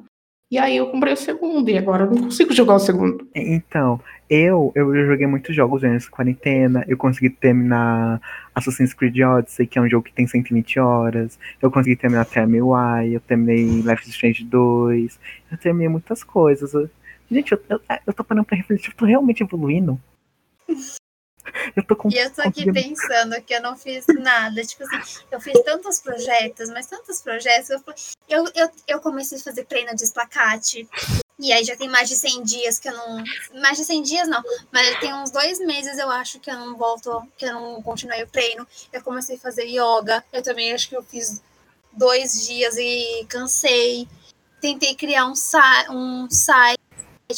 [0.53, 3.27] e aí eu comprei o segundo, e agora eu não consigo jogar o segundo.
[3.35, 6.85] Então, eu, eu joguei muitos jogos durante quarentena.
[6.87, 8.21] Eu consegui terminar
[8.55, 11.39] Assassin's Creed Odyssey, que é um jogo que tem 120 horas.
[11.63, 15.19] Eu consegui terminar Why, eu terminei Life is Strange 2.
[15.53, 16.71] Eu terminei muitas coisas.
[17.31, 19.99] Gente, eu, eu, eu tô parando pra refletir, eu tô realmente evoluindo.
[21.77, 22.11] Eu tô com.
[22.11, 24.63] E eu tô aqui pensando que eu não fiz nada.
[24.65, 27.71] Tipo assim, eu fiz tantos projetos, mas tantos projetos.
[27.71, 27.81] Eu,
[28.29, 30.89] eu, eu, eu comecei a fazer treino de espacate.
[31.39, 33.25] E aí já tem mais de 100 dias que eu não.
[33.61, 34.43] Mais de 100 dias não.
[34.71, 38.23] Mas tem uns dois meses eu acho que eu não volto, que eu não continuei
[38.23, 38.67] o treino.
[38.93, 40.25] Eu comecei a fazer yoga.
[40.33, 41.43] Eu também acho que eu fiz
[41.93, 44.07] dois dias e cansei.
[44.61, 45.33] Tentei criar um,
[45.91, 46.79] um site,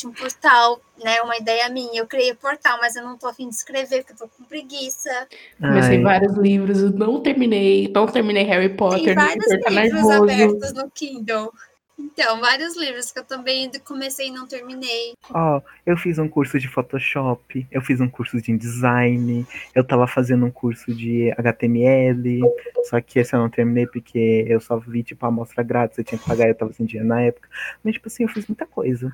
[0.02, 1.20] um portal, né?
[1.22, 2.00] Uma ideia minha.
[2.00, 4.44] Eu criei o portal, mas eu não tô afim de escrever, porque eu tô com
[4.44, 5.28] preguiça.
[5.60, 10.02] Comecei vários livros, eu não terminei, não terminei Harry Tem Potter, vários Vitor tá livros
[10.02, 10.22] nervoso.
[10.22, 11.52] abertos no Kindle.
[11.98, 15.14] Então, vários livros que eu também comecei e não terminei.
[15.30, 20.06] Ó, eu fiz um curso de Photoshop, eu fiz um curso de InDesign, eu tava
[20.06, 22.40] fazendo um curso de HTML,
[22.84, 26.04] só que esse eu não terminei porque eu só vi, tipo, a amostra grátis, eu
[26.04, 27.48] tinha que pagar, eu tava sem dinheiro na época.
[27.82, 29.12] Mas, tipo assim, eu fiz muita coisa.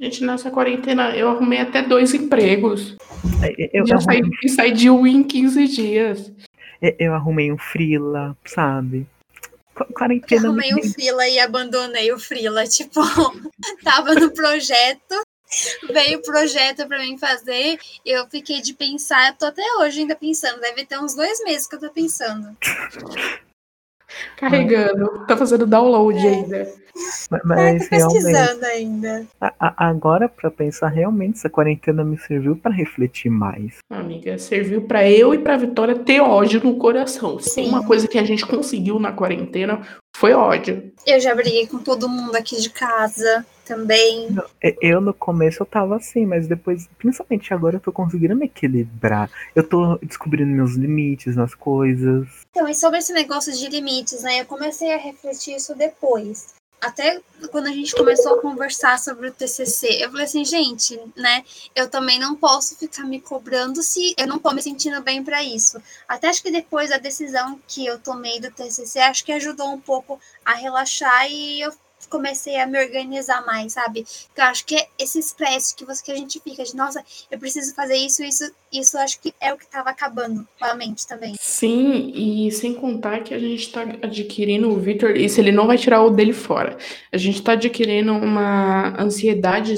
[0.00, 2.96] Gente, nessa quarentena eu arrumei até dois empregos.
[3.58, 6.32] Eu, eu, Já eu, saí, e saí de um em 15 dias.
[6.80, 9.06] eu- eu arrumei um freela, sabe?
[9.74, 12.64] Qu- Eu Quarentena arrumei um frila e abandonei o frila.
[12.70, 13.00] Tipo,
[13.82, 15.20] tava no projeto,
[15.92, 20.14] veio o projeto pra mim fazer, eu fiquei de pensar, eu tô até hoje ainda
[20.14, 22.56] pensando, deve ter uns dois meses que eu tô pensando.
[24.36, 26.30] Carregando, tá fazendo download É.
[26.30, 26.68] ainda.
[27.30, 27.88] ma- É, Mas realmente,
[28.24, 29.26] pesquisando ainda.
[29.40, 33.78] a- a- agora pra pensar, realmente essa quarentena me serviu pra refletir mais.
[33.90, 37.38] Amiga, serviu pra eu e pra Vitória ter ódio no coração.
[37.38, 37.68] Sim.
[37.68, 39.80] uma coisa que a gente conseguiu na quarentena,
[40.16, 40.92] foi ódio.
[41.06, 44.28] Eu já briguei com todo mundo aqui de casa também.
[44.62, 48.46] E- Eu no começo eu tava assim, mas depois, principalmente agora, eu tô conseguindo me
[48.46, 49.30] equilibrar.
[49.54, 52.26] Eu tô descobrindo meus limites nas coisas.
[52.50, 54.40] Então, e sobre esse negócio de limites, né?
[54.40, 56.54] Eu comecei a refletir isso depois.
[56.80, 61.44] Até quando a gente começou a conversar sobre o TCC, eu falei assim, gente, né?
[61.74, 65.42] Eu também não posso ficar me cobrando se eu não tô me sentindo bem para
[65.42, 65.82] isso.
[66.06, 69.80] Até acho que depois da decisão que eu tomei do TCC, acho que ajudou um
[69.80, 71.72] pouco a relaxar e eu
[72.08, 74.06] comecei a me organizar mais, sabe?
[74.36, 77.38] Eu acho que é esse estresse que, você, que a gente fica de, nossa, eu
[77.38, 81.06] preciso fazer isso, isso, isso acho que é o que estava acabando com a mente
[81.06, 81.34] também.
[81.40, 85.76] Sim, e sem contar que a gente está adquirindo o Victor, isso ele não vai
[85.76, 86.76] tirar o dele fora.
[87.12, 89.74] A gente está adquirindo uma ansiedade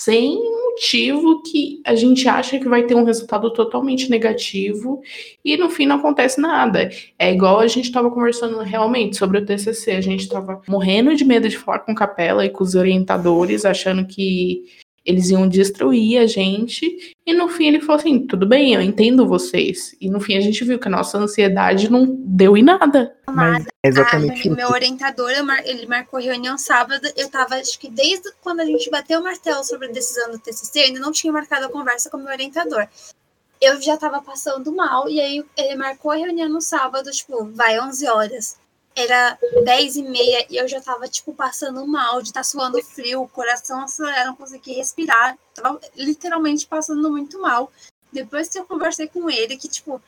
[0.00, 5.00] sem motivo que a gente acha que vai ter um resultado totalmente negativo
[5.44, 6.90] e no fim não acontece nada.
[7.18, 11.24] É igual a gente estava conversando realmente sobre o TCC, a gente estava morrendo de
[11.24, 14.64] medo de falar com capela e com os orientadores, achando que
[15.04, 19.28] eles iam destruir a gente, e no fim ele falou assim: tudo bem, eu entendo
[19.28, 19.94] vocês.
[20.00, 23.14] E no fim a gente viu que a nossa ansiedade não deu em nada.
[23.26, 25.30] Mas é exatamente ah, meu orientador,
[25.64, 29.62] ele marcou reunião sábado, eu tava, acho que desde quando a gente bateu o martelo
[29.62, 32.32] sobre a decisão do TCC, eu ainda não tinha marcado a conversa com o meu
[32.32, 32.86] orientador.
[33.60, 37.78] Eu já tava passando mal, e aí ele marcou a reunião no sábado, tipo, vai
[37.78, 38.63] 11 horas
[38.96, 42.82] era 10 e meia e eu já tava, tipo, passando mal, de estar tá suando
[42.82, 45.36] frio, o coração acelerando, não conseguia respirar.
[45.54, 47.72] Tava literalmente passando muito mal.
[48.12, 50.00] Depois que eu conversei com ele, que, tipo,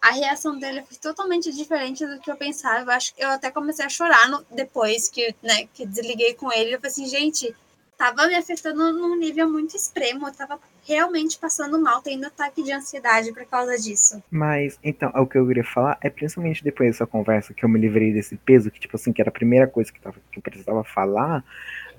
[0.00, 2.90] a reação dele foi totalmente diferente do que eu pensava.
[2.90, 6.52] Eu acho que eu até comecei a chorar no, depois que, né, que desliguei com
[6.52, 6.74] ele.
[6.74, 7.54] Eu falei assim, gente,
[8.00, 10.26] tava me afetando num nível muito extremo.
[10.26, 10.58] Eu tava
[10.88, 14.22] realmente passando mal, tendo ataque de ansiedade por causa disso.
[14.30, 17.78] Mas, então, o que eu queria falar é principalmente depois dessa conversa que eu me
[17.78, 20.42] livrei desse peso, que, tipo assim, que era a primeira coisa que, tava, que eu
[20.42, 21.44] precisava falar.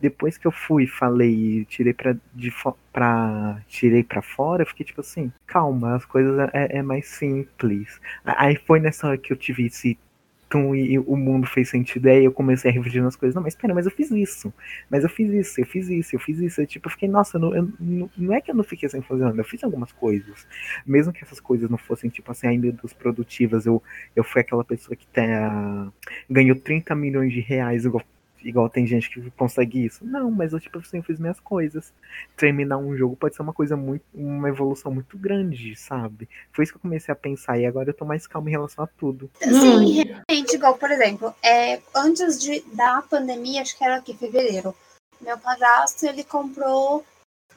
[0.01, 2.51] Depois que eu fui, falei, tirei pra, de
[2.91, 8.01] pra, tirei pra fora, eu fiquei tipo assim, calma, as coisas é, é mais simples.
[8.25, 9.99] Aí foi nessa hora que eu tive esse
[10.75, 12.07] e, o mundo fez sentido.
[12.07, 13.35] Aí eu comecei a refletir nas coisas.
[13.35, 14.53] Não, mas pera, mas eu fiz isso.
[14.89, 16.61] Mas eu fiz isso, eu fiz isso, eu fiz isso.
[16.61, 19.01] Eu, tipo, eu fiquei, nossa, eu não, eu, não, é que eu não fiquei sem
[19.01, 19.39] fazer nada.
[19.39, 20.47] Eu fiz algumas coisas.
[20.85, 23.65] Mesmo que essas coisas não fossem, tipo assim, ai meu Deus, produtivas.
[23.65, 23.81] Eu,
[24.15, 25.91] eu fui aquela pessoa que tá,
[26.29, 27.85] ganhou 30 milhões de reais.
[27.85, 28.01] Eu
[28.43, 30.05] igual tem gente que consegue isso.
[30.05, 31.93] Não, mas eu tipo assim, eu fiz minhas coisas.
[32.35, 36.29] Terminar um jogo pode ser uma coisa muito, uma evolução muito grande, sabe?
[36.51, 38.83] Foi isso que eu comecei a pensar e agora eu tô mais calma em relação
[38.83, 39.29] a tudo.
[39.41, 44.75] Sim, realmente, igual, por exemplo, é, antes de, da pandemia, acho que era aqui, fevereiro,
[45.19, 47.05] meu padrasto, ele comprou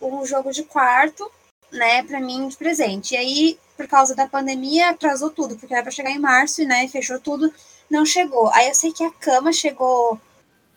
[0.01, 1.31] um jogo de quarto,
[1.73, 3.15] né, pra mim de presente.
[3.15, 6.67] E aí, por causa da pandemia, atrasou tudo, porque era pra chegar em março, e,
[6.67, 7.53] né, fechou tudo,
[7.91, 8.49] não chegou.
[8.53, 10.21] Aí eu sei que a cama chegou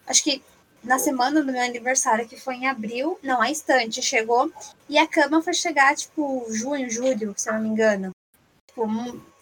[0.07, 0.41] acho que
[0.83, 4.51] na semana do meu aniversário, que foi em abril, não, a estante chegou,
[4.87, 8.11] e a cama foi chegar, tipo, junho, julho, se eu não me engano.
[8.67, 8.87] Tipo,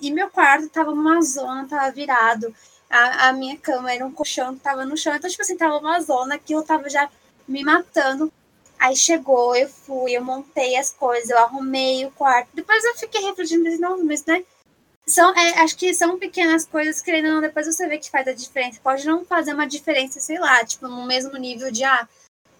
[0.02, 2.54] e meu quarto tava uma zona, tava virado.
[2.90, 5.78] A, a minha cama era um colchão que tava no chão, então, tipo assim, tava
[5.78, 7.10] uma zona que eu tava já
[7.48, 8.32] me matando.
[8.80, 12.50] Aí chegou, eu fui, eu montei as coisas, eu arrumei o quarto.
[12.54, 14.44] Depois eu fiquei refletindo, não, mas né,
[15.08, 18.34] são, é, acho que são pequenas coisas que, não, depois você vê que faz a
[18.34, 18.80] diferença.
[18.82, 22.08] Pode não fazer uma diferença, sei lá, tipo, no mesmo nível de ah,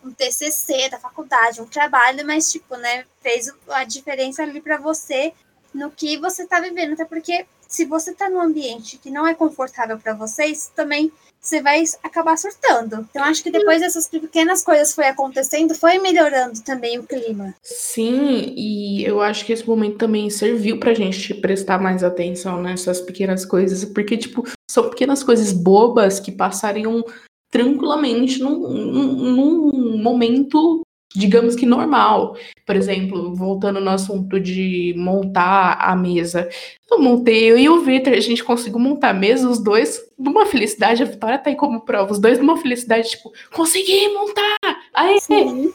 [0.04, 5.34] um TCC da faculdade, um trabalho, mas, tipo, né, fez a diferença ali para você
[5.74, 6.94] no que você tá vivendo.
[6.94, 11.12] Até porque se você tá num ambiente que não é confortável para vocês, também
[11.46, 13.08] você vai acabar surtando.
[13.10, 17.54] Então, acho que depois dessas pequenas coisas foi acontecendo, foi melhorando também o clima.
[17.62, 23.00] Sim, e eu acho que esse momento também serviu pra gente prestar mais atenção nessas
[23.00, 27.04] pequenas coisas, porque, tipo, são pequenas coisas bobas que passariam
[27.52, 30.82] tranquilamente num, num, num momento
[31.14, 32.36] digamos que normal.
[32.66, 36.50] Por exemplo, voltando no assunto de montar a mesa.
[36.90, 40.46] Eu montei, eu e o Victor, a gente conseguiu montar a mesa, os dois, numa
[40.46, 44.58] felicidade, a Vitória tá aí como prova, os dois numa felicidade, tipo, consegui montar!
[44.94, 45.18] Aí!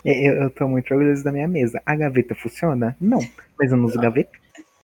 [0.04, 1.82] É, eu, eu tô muito orgulhoso da minha mesa.
[1.84, 2.96] A gaveta funciona?
[3.00, 3.20] Não,
[3.58, 4.30] mas eu não uso gaveta.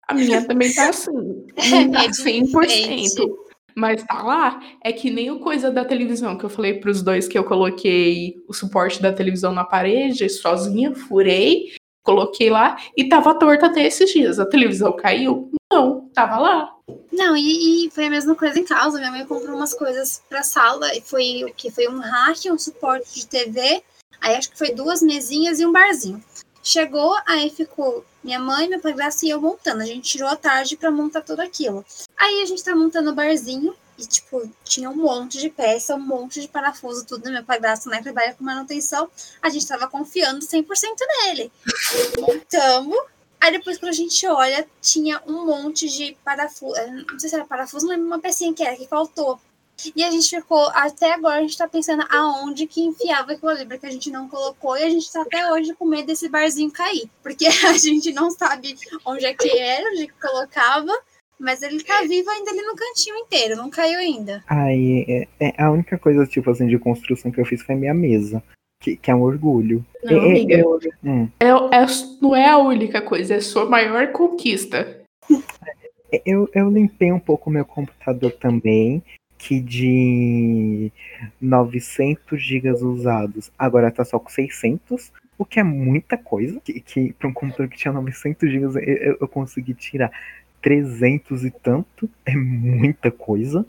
[0.08, 1.12] A minha também tá assim.
[1.12, 3.45] Não tá 100%.
[3.76, 7.28] Mas tá lá, é que nem o coisa da televisão, que eu falei pros dois
[7.28, 13.38] que eu coloquei o suporte da televisão na parede, sozinha, furei, coloquei lá e tava
[13.38, 14.40] torta até esses dias.
[14.40, 15.52] A televisão caiu?
[15.72, 16.74] Não, tava lá.
[17.12, 18.98] Não, e, e foi a mesma coisa em casa.
[18.98, 21.70] Minha mãe comprou umas coisas pra sala e foi o que?
[21.70, 23.84] Foi um rack, um suporte de TV,
[24.22, 26.24] aí acho que foi duas mesinhas e um barzinho.
[26.64, 29.84] Chegou, aí ficou minha mãe, meu pai e eu montando.
[29.84, 31.86] A gente tirou a tarde para montar tudo aquilo.
[32.18, 36.00] Aí a gente tá montando o barzinho e, tipo, tinha um monte de peça, um
[36.00, 37.30] monte de parafuso, tudo.
[37.30, 39.08] Meu padrasto, né, trabalha com manutenção.
[39.44, 40.66] A gente tava confiando 100%
[41.24, 41.52] nele.
[42.20, 42.98] Montamos.
[43.40, 46.76] Aí depois, quando a gente olha, tinha um monte de parafuso.
[46.78, 49.40] Eh, não sei se era parafuso, não lembro uma pecinha que era, que faltou.
[49.96, 53.66] E a gente ficou, até agora, a gente tá pensando aonde que enfiava aquilo ali,
[53.66, 56.72] porque a gente não colocou e a gente tá até hoje com medo desse barzinho
[56.72, 57.10] cair.
[57.22, 60.92] Porque a gente não sabe onde é que era, onde é que colocava.
[61.38, 64.42] Mas ele tá vivo ainda ali no cantinho inteiro, não caiu ainda.
[64.48, 65.06] Aí,
[65.40, 68.42] é, é, a única coisa, tipo assim, de construção que eu fiz foi minha mesa.
[68.82, 69.86] Que, que é um orgulho.
[70.04, 70.58] Não, É, é, amiga.
[70.58, 71.30] eu- hum.
[71.40, 71.86] É, é-
[72.22, 75.02] não é a única coisa, é sua maior conquista.
[76.26, 79.04] Eu, eu limpei um pouco meu computador também,
[79.38, 80.92] que de
[81.42, 87.14] 900 gigas usados, agora tá só com 600, o que é muita coisa, que, que
[87.14, 90.12] para um computador que tinha 900 gigas eu, eu- consegui tirar
[90.62, 93.66] 300 e tanto, é muita coisa,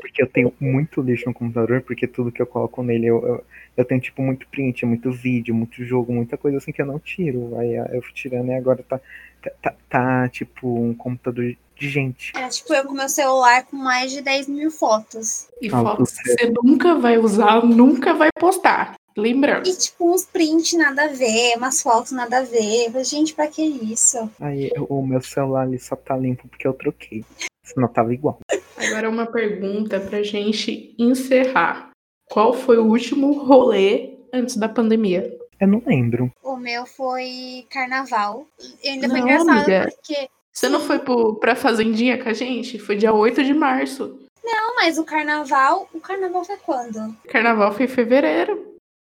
[0.00, 3.44] porque eu tenho muito lixo no computador, porque tudo que eu coloco nele, eu, eu,
[3.76, 6.98] eu tenho tipo muito print, muito vídeo, muito jogo, muita coisa assim que eu não
[6.98, 8.98] tiro, aí eu fui tirando e agora tá,
[9.42, 12.30] tá, tá, tá, tipo um computador de gente.
[12.36, 15.48] Era tipo eu com meu celular com mais de 10 mil fotos.
[15.60, 18.94] E Ah, fotos que você nunca vai usar, nunca vai postar.
[19.16, 19.66] Lembrando.
[19.68, 22.92] E tipo uns prints nada a ver, umas fotos nada a ver.
[23.04, 24.30] Gente, pra que isso?
[24.38, 27.24] Aí o meu celular ali só tá limpo porque eu troquei.
[27.64, 28.38] Senão tava igual.
[28.76, 31.90] Agora uma pergunta pra gente encerrar.
[32.30, 35.36] Qual foi o último rolê antes da pandemia?
[35.60, 36.32] Eu não lembro.
[36.42, 38.46] O meu foi carnaval.
[38.82, 39.92] E ainda foi Não, engraçado amiga.
[39.94, 40.28] porque.
[40.52, 42.78] Você não foi pro, pra Fazendinha com a gente?
[42.78, 44.18] Foi dia 8 de março.
[44.42, 45.88] Não, mas o carnaval.
[45.92, 47.14] O carnaval foi quando?
[47.28, 48.74] Carnaval foi em fevereiro.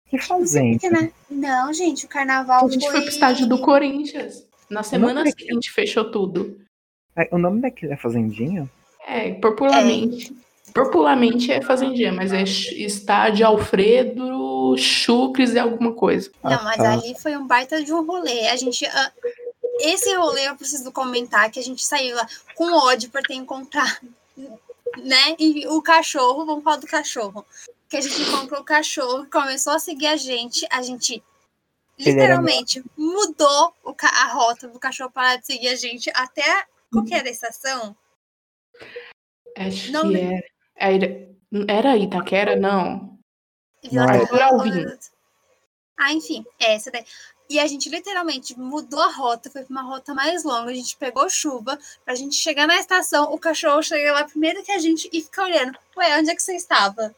[0.09, 0.89] Que fazenda?
[0.89, 1.11] Né?
[1.29, 2.91] Não, gente, o carnaval A gente foi.
[2.91, 4.45] foi pro estádio do Corinthians.
[4.69, 6.57] Na semana seguinte fechou tudo.
[7.15, 8.69] É, O nome daquele é Fazendinha?
[9.07, 10.35] É, popularmente.
[10.73, 16.29] Popularmente é Fazendinha, mas é estádio Alfredo Chucres e alguma coisa.
[16.43, 16.93] Não, Ah, mas tá.
[16.93, 18.47] ali foi um baita de um rolê.
[18.47, 18.85] A gente.
[19.81, 24.07] Esse rolê eu preciso comentar que a gente saiu lá com ódio por ter encontrado,
[24.97, 25.35] né?
[25.39, 27.45] E o cachorro, vamos falar do cachorro.
[27.89, 31.21] Que a gente encontrou o cachorro, começou a seguir a gente, a gente
[31.99, 37.05] literalmente mudou o ca- a rota do cachorro parar de seguir a gente até qual
[37.05, 37.95] que era a estação?
[39.57, 41.31] Acho Não que era, era.
[41.67, 42.55] Era Itaquera?
[42.55, 43.19] Não.
[43.83, 44.85] Vila é Alvim.
[45.97, 47.05] Ah, enfim, é essa daí.
[47.51, 50.71] E a gente literalmente mudou a rota, foi pra uma rota mais longa.
[50.71, 53.33] A gente pegou chuva pra gente chegar na estação.
[53.33, 55.77] O cachorro chega lá primeiro que a gente e fica olhando.
[55.97, 57.13] Ué, onde é que você estava?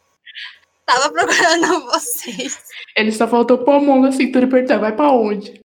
[0.87, 2.63] Tava procurando vocês.
[2.97, 5.61] Ele só faltou pôr a mão na cintura e perguntar, vai pra onde?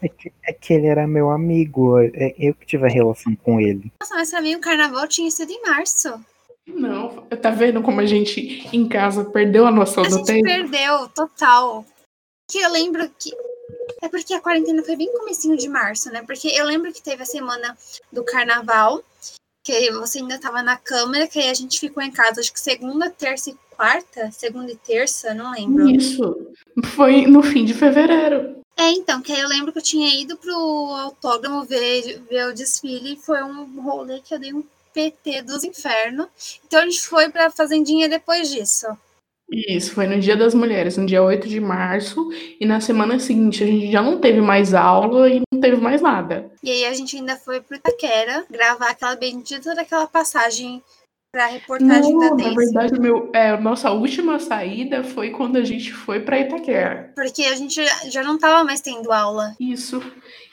[0.00, 1.98] É que, é que ele era meu amigo.
[1.98, 3.92] É eu que tive a relação com ele.
[4.00, 6.24] Nossa, mas pra mim o carnaval tinha sido em março.
[6.68, 8.40] Não, tá vendo como a gente
[8.72, 10.44] em casa perdeu a noção A do gente tempo?
[10.44, 11.84] perdeu total.
[12.48, 13.30] Que eu lembro que.
[14.00, 16.22] É porque a quarentena foi bem comecinho de março, né?
[16.22, 17.76] Porque eu lembro que teve a semana
[18.12, 19.02] do carnaval,
[19.64, 22.60] que você ainda tava na câmera, que aí a gente ficou em casa, acho que
[22.60, 25.88] segunda, terça e quarta, segunda e terça, não lembro.
[25.88, 26.52] Isso.
[26.94, 28.56] Foi no fim de fevereiro.
[28.76, 32.54] É, então, que aí eu lembro que eu tinha ido pro autódromo ver, ver o
[32.54, 36.28] desfile, e foi um rolê que eu dei um PT dos infernos.
[36.66, 38.86] Então a gente foi pra Fazendinha depois disso.
[39.50, 42.28] Isso, foi no Dia das Mulheres, no dia 8 de março.
[42.60, 46.02] E na semana seguinte a gente já não teve mais aula e não teve mais
[46.02, 46.50] nada.
[46.62, 50.82] E aí a gente ainda foi pro Itaquera gravar aquela bendita daquela passagem
[51.32, 52.54] pra reportagem Não, da na Daisy.
[52.54, 57.12] verdade, meu, é, nossa última saída foi quando a gente foi pra Itaquera.
[57.14, 57.80] Porque a gente
[58.10, 59.54] já- não tava mais tendo aula.
[59.58, 60.02] Isso.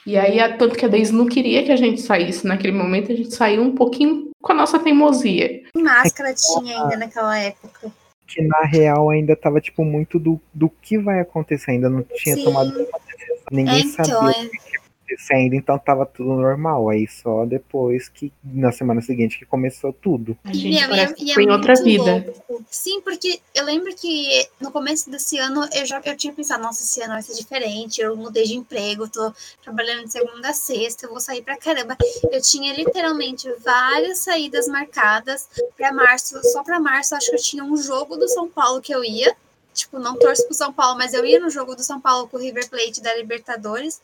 [0.05, 3.15] E aí, tanto que a Daisy não queria que a gente saísse naquele momento, a
[3.15, 5.63] gente saiu um pouquinho com a nossa teimosia.
[5.73, 7.91] Que máscara tinha ainda naquela época.
[8.27, 11.71] Que na real ainda tava, tipo, muito do, do que vai acontecer.
[11.71, 12.43] Ainda não tinha Sim.
[12.43, 13.35] tomado nenhuma decisão.
[13.35, 14.84] É, Ninguém então, sabia é- o que
[15.31, 16.89] ainda, então tava tudo normal.
[16.89, 20.37] Aí só depois que, na semana seguinte, que começou tudo.
[20.43, 22.25] A E gente é- parece e que é foi em outra vida.
[22.47, 22.65] louco.
[22.69, 26.83] Sim, porque eu lembro que no começo desse ano eu já eu tinha pensado, nossa,
[26.83, 28.01] esse ano vai ser diferente.
[28.01, 29.31] Eu mudei de emprego, tô
[29.63, 31.95] trabalhando de segunda a sexta, eu vou sair pra caramba.
[32.31, 36.39] Eu tinha literalmente várias saídas marcadas pra março.
[36.51, 39.35] Só pra março, acho que eu tinha um jogo do São Paulo que eu ia.
[39.73, 42.37] Tipo, não torço pro São Paulo, mas eu ia no jogo do São Paulo com
[42.37, 44.01] o River Plate da Libertadores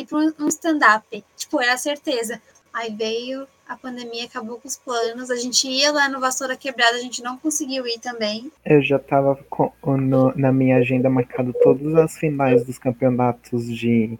[0.00, 1.24] e pra um um stand-up.
[1.36, 2.40] Tipo, era certeza.
[2.72, 5.30] Aí veio a pandemia, acabou com os planos.
[5.30, 8.50] A gente ia lá no Vassoura Quebrada, a gente não conseguiu ir também.
[8.64, 14.16] Eu já tava com, no- na minha agenda marcado todas as finais dos campeonatos de,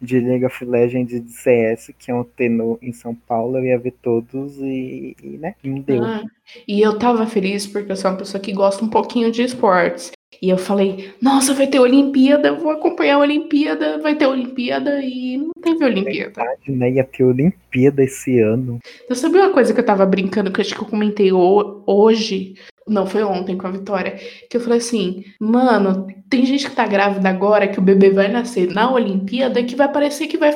[0.00, 3.58] de League of Legends e de CS que iam ter no, em São Paulo.
[3.58, 6.02] Eu ia ver todos e, e, né, não deu.
[6.02, 6.22] Ah,
[6.66, 10.10] e eu tava feliz porque eu sou uma pessoa que gosta um pouquinho de esportes.
[10.40, 15.00] E eu falei, nossa, vai ter Olimpíada, eu vou acompanhar a Olimpíada, vai ter Olimpíada
[15.02, 16.42] e não teve Olimpíada.
[16.68, 18.78] Né, ia ter Olimpíada esse ano.
[19.08, 21.82] Eu sabia uma coisa que eu tava brincando, que eu acho que eu comentei ho-
[21.86, 22.54] hoje,
[22.86, 26.86] não, foi ontem com a Vitória, que eu falei assim, mano, tem gente que tá
[26.86, 30.52] grávida agora, que o bebê vai nascer na Olimpíada, que vai parecer que vai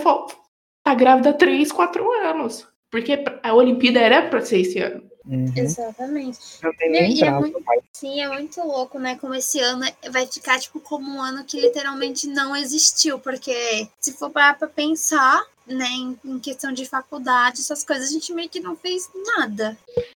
[0.83, 2.67] tá grávida há 3, 4 anos.
[2.91, 5.03] Porque a Olimpíada era pra ser esse ano.
[5.27, 5.53] Uhum.
[5.57, 6.39] Exatamente.
[6.63, 7.63] Eu nem Meu, e é muito-
[7.93, 9.17] Sim, é muito louco, né?
[9.17, 13.19] Como esse ano vai ficar, tipo, como um ano que literalmente não existiu.
[13.19, 18.13] Porque se for parar pra pensar, né, em, em questão de faculdade, essas coisas, a
[18.13, 19.09] gente meio que não fez
[19.39, 19.77] nada.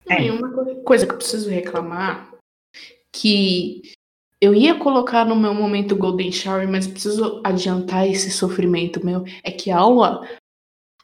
[0.10, 0.24] É.
[0.24, 2.32] E uma co- coisa que eu preciso reclamar,
[3.12, 3.92] que
[4.42, 9.52] eu ia colocar no meu momento Golden Shower, mas preciso adiantar esse sofrimento meu, é
[9.52, 10.28] que a aula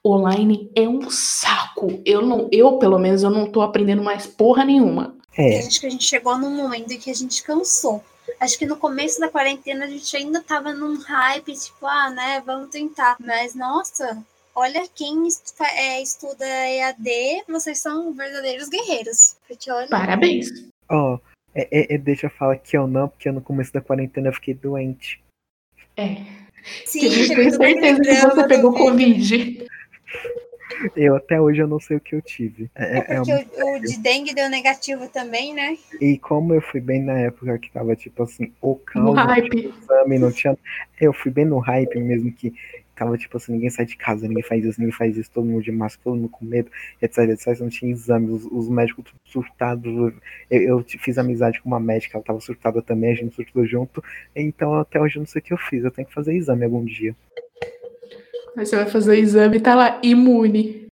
[0.05, 2.01] online é um saco.
[2.05, 5.15] Eu não, eu pelo menos eu não tô aprendendo mais porra nenhuma.
[5.37, 8.03] é, Acho que a gente chegou num momento em que a gente cansou.
[8.39, 12.41] Acho que no começo da quarentena a gente ainda tava num hype, tipo, ah, né,
[12.45, 13.15] vamos tentar.
[13.19, 14.23] Mas, nossa,
[14.55, 19.35] olha quem est- fa- é, estuda EAD, vocês são verdadeiros guerreiros.
[19.47, 20.47] Porque olha, Parabéns.
[20.89, 21.19] ó,
[21.53, 24.33] é, é- é, deixa eu falar que eu não, porque no começo da quarentena eu
[24.33, 25.21] fiquei doente.
[25.97, 26.17] É.
[26.85, 28.73] sim, Eu tenho certeza que você pegou.
[28.73, 29.65] Covid.
[30.95, 32.71] Eu até hoje eu não sei o que eu tive.
[32.73, 35.77] É, É é porque um- o, o de dengue deu negativo também, né?
[35.99, 38.75] E como eu fui bem na época que tava, tipo assim, o
[39.51, 40.57] tinha exame, não tinha.
[40.99, 42.53] Eu fui bem no hype mesmo que
[42.95, 45.63] tava, tipo assim, ninguém sai de casa, ninguém faz isso, ninguém faz isso, todo mundo
[45.63, 47.59] de máscara, todo mundo com medo, etc, etc.
[47.59, 50.13] Não tinha exame, os, os médicos tudo surtados.
[50.49, 54.01] Eu, eu fiz amizade com uma médica, ela tava surtada também, a gente surtou junto.
[54.35, 56.63] Então até hoje eu não sei o que eu fiz, eu tenho que fazer exame
[56.63, 57.13] algum dia.
[58.57, 60.87] Aí você vai fazer o exame e tá lá, imune.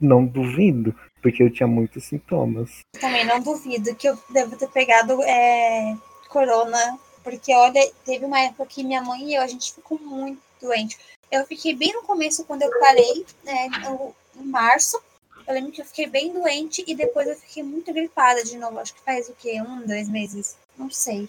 [0.00, 2.80] Não duvido, porque eu tinha muitos sintomas.
[3.00, 5.96] Também não duvido que eu devo ter pegado é,
[6.28, 10.40] corona, porque olha, teve uma época que minha mãe e eu, a gente ficou muito
[10.60, 10.98] doente.
[11.30, 15.00] Eu fiquei bem no começo, quando eu parei, né, no, em março.
[15.46, 18.78] Eu lembro que eu fiquei bem doente e depois eu fiquei muito gripada de novo.
[18.78, 19.60] Acho que faz o quê?
[19.60, 20.56] Um, dois meses?
[20.76, 21.28] Não sei.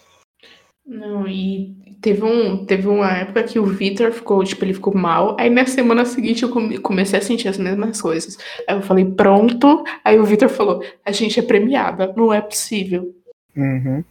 [0.86, 5.36] Não, e teve, um, teve uma época que o Victor ficou, tipo, ele ficou mal.
[5.40, 8.36] Aí na semana seguinte eu come- comecei a sentir as mesmas coisas.
[8.68, 9.82] Aí eu falei, pronto.
[10.04, 13.14] Aí o Victor falou, a gente é premiada, não é possível.
[13.56, 14.04] Uhum.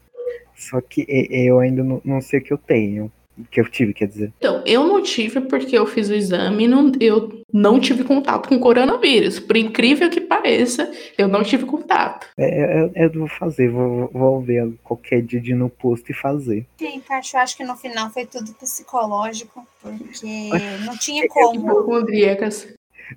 [0.56, 3.12] Só que eu ainda não, não sei o que eu tenho.
[3.38, 4.32] O que eu tive, quer dizer.
[4.38, 8.48] Então, eu não tive porque eu fiz o exame e não, eu não tive contato
[8.48, 9.40] com coronavírus.
[9.40, 12.28] Por incrível que pareça, eu não tive contato.
[12.38, 16.12] É, é, é, eu vou fazer, vou, vou ver qualquer dia de ir no posto
[16.12, 16.66] e fazer.
[16.80, 20.50] Em parte, eu acho que no final foi tudo psicológico, porque
[20.86, 21.56] não tinha É, como.
[21.56, 22.68] Hipocondríacas.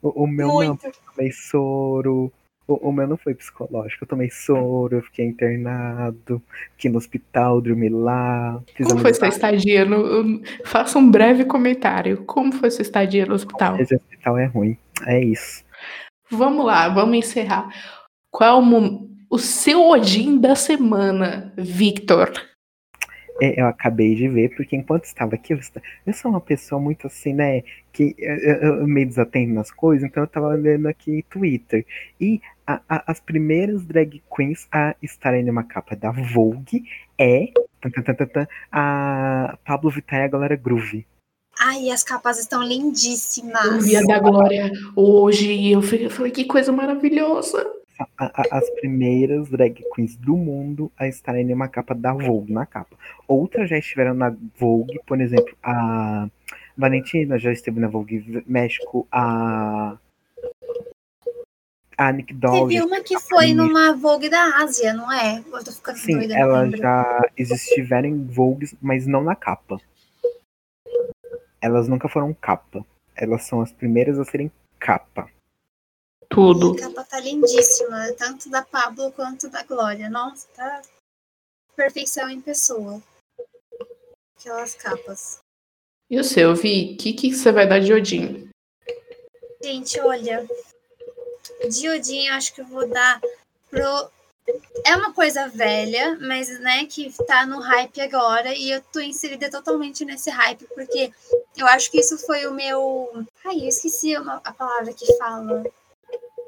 [0.03, 0.87] O, o meu não, Muito.
[0.87, 2.33] eu tomei soro.
[2.69, 6.43] O, o meu não foi psicológico, eu tomei soro, eu fiquei internado,
[6.73, 8.61] fiquei no hospital, dormi lá.
[8.83, 9.85] Como foi sua estadia?
[9.85, 12.25] No, faça um breve comentário.
[12.25, 13.79] Como foi sua estadia no hospital?
[13.81, 14.77] Esse hospital é ruim.
[15.07, 15.64] É isso.
[16.31, 17.69] Vamos lá, vamos encerrar.
[18.33, 22.33] Qual é o, o seu Odin da semana, Victor?
[23.41, 25.61] É, eu acabei de ver, porque enquanto estava aqui, eu,
[26.07, 27.62] eu sou uma pessoa muito assim, né?
[27.93, 31.85] Que eu, eu- eu meio desatento nas coisas, então eu tava lendo aqui Twitter.
[32.21, 36.85] E a- a- as primeiras drag queens a estarem numa capa da Vogue
[37.19, 41.07] é tan, tan, tan, tan, tan, a Pablo Vittar e a galera Groove.
[41.59, 43.85] Ai, as capas estão lindíssimas.
[43.87, 47.64] vi a da Glória hoje e eu falei, que coisa maravilhosa.
[47.99, 52.67] A- a- as primeiras drag queens do mundo a estarem numa capa da Vogue, na
[52.67, 52.95] capa.
[53.27, 56.29] Outras já estiveram na Vogue, por exemplo, a
[56.77, 59.97] Valentina já esteve na Vogue México, a
[61.97, 62.68] a Nick Doll.
[62.68, 65.38] Teve uma que foi numa Vogue da Ásia, não é?
[65.38, 69.80] Eu tô ficando Sim, doida, elas já estiveram em Vogues, mas não na capa.
[71.61, 72.84] Elas nunca foram capa.
[73.14, 75.30] Elas são as primeiras a serem capa.
[76.28, 76.72] Tudo.
[76.72, 80.11] A capa tá lindíssima, tanto da Pablo quanto da Glória.
[80.11, 80.82] Nossa, tá
[81.74, 83.03] perfeição em pessoa.
[84.38, 85.38] Aquelas capas.
[86.11, 86.92] E o seu, Vi?
[86.94, 88.49] O que, que você vai dar de Odin?
[89.62, 90.47] Gente, olha.
[91.68, 93.20] De Odin, eu acho que eu vou dar
[93.70, 94.11] pro.
[94.84, 98.55] É uma coisa velha, mas né, que tá no hype agora.
[98.55, 101.12] E eu tô inserida totalmente nesse hype, porque
[101.57, 103.26] eu acho que isso foi o meu.
[103.44, 105.64] Ai, eu esqueci uma- a palavra que fala.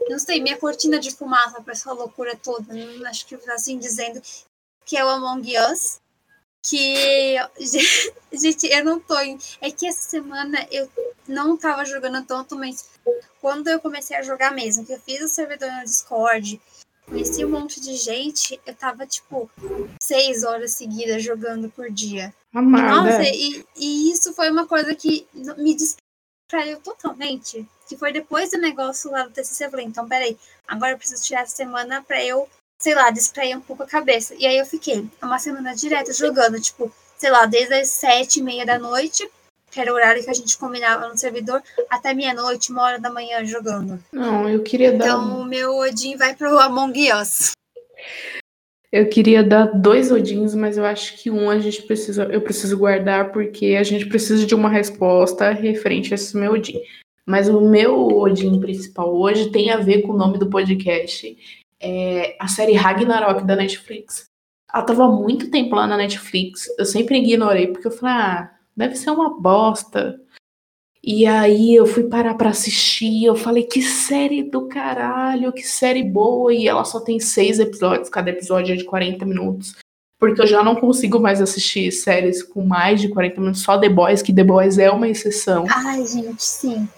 [0.09, 2.73] Não sei, minha cortina de fumaça pra essa loucura toda.
[2.73, 4.23] Não acho que assim dizendo
[4.85, 6.01] que é o Among Us.
[6.69, 7.37] Que.
[8.33, 9.19] Gente, eu não tô.
[9.21, 10.91] em- É que essa semana eu
[11.27, 12.85] não tava jogando tanto, mas
[13.41, 16.61] quando eu comecei a jogar mesmo, que eu fiz o servidor no Discord,
[17.07, 19.51] conheci um monte de gente, eu tava, tipo,
[20.03, 22.35] seis horas seguidas jogando por dia.
[22.55, 22.89] Amada.
[23.11, 27.67] Nossa, e, e isso foi uma coisa que me distraiu totalmente.
[27.89, 29.65] Que foi depois do negócio lá do TCC.
[29.67, 32.47] Eu falei, então, peraí, agora eu preciso tirar essa semana pra eu,
[32.79, 34.35] sei lá, distrair um pouco a cabeça.
[34.39, 38.43] E aí eu fiquei uma semana direta jogando, tipo, sei lá, desde as sete e
[38.43, 39.29] meia da noite
[39.71, 43.11] que era o horário que a gente combinava no servidor, até meia-noite, uma hora da
[43.11, 44.03] manhã jogando.
[44.13, 45.07] Não, eu queria dar.
[45.07, 47.53] Então o meu Odin vai pro Among Us.
[48.91, 52.79] Eu queria dar dois Odins, mas eu acho que um a gente precisa, eu preciso
[52.79, 56.81] guardar porque a gente precisa de uma resposta referente a esse meu Odin.
[57.27, 61.37] Mas o meu Odin principal hoje tem a ver com o nome do podcast.
[61.81, 64.27] É a série Ragnarok da Netflix.
[64.73, 66.67] Ela tava muito tempo lá na Netflix.
[66.79, 70.21] Eu sempre ignorei, porque eu falei, ah, deve ser uma bosta.
[71.03, 76.03] E aí eu fui parar para assistir, eu falei, que série do caralho, que série
[76.03, 79.77] boa, e ela só tem seis episódios, cada episódio é de 40 minutos.
[80.19, 83.89] Porque eu já não consigo mais assistir séries com mais de 40 minutos, só The
[83.89, 85.65] Boys, que The Boys é uma exceção.
[85.71, 86.89] Ai, gente, sim.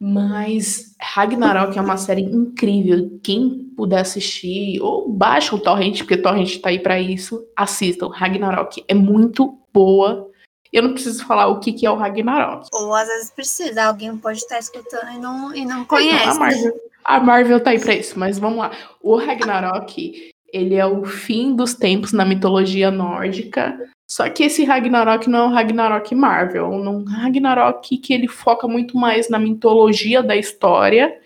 [0.00, 3.18] Mas Ragnarok é uma série incrível.
[3.22, 8.08] Quem puder assistir, ou baixa o Torrent, porque o Torrent tá aí para isso, assistam.
[8.08, 10.30] Ragnarok é muito boa.
[10.72, 12.68] Eu não preciso falar o que, que é o Ragnarok.
[12.72, 16.24] Ou às vezes precisa, alguém pode estar escutando e não, e não conhece.
[16.24, 18.72] Então, a, Marvel, a Marvel tá aí pra isso, mas vamos lá.
[19.00, 23.78] O Ragnarok, ele é o fim dos tempos na mitologia nórdica.
[24.06, 28.68] Só que esse Ragnarok não é um Ragnarok Marvel, é um Ragnarok que ele foca
[28.68, 31.18] muito mais na mitologia da história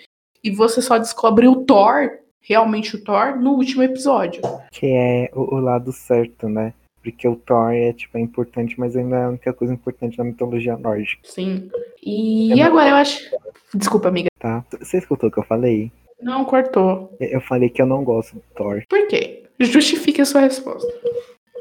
[0.43, 2.11] e você só descobre o Thor,
[2.41, 4.41] realmente o Thor, no último episódio.
[4.73, 6.73] Que é o, o lado certo, né?
[7.03, 10.25] Porque o Thor é, tipo, é importante, mas ainda é a única coisa importante na
[10.25, 11.21] mitologia nórdica.
[11.25, 11.71] Sim.
[12.03, 13.31] E, e agora eu acho.
[13.75, 14.29] Desculpa, amiga.
[14.39, 14.65] Tá.
[14.79, 15.93] Você escutou o que eu falei?
[16.21, 17.15] Não, cortou.
[17.21, 18.83] Eu falei que eu não gosto do Thor.
[18.89, 19.45] Por quê?
[19.59, 20.89] Justifique a sua resposta.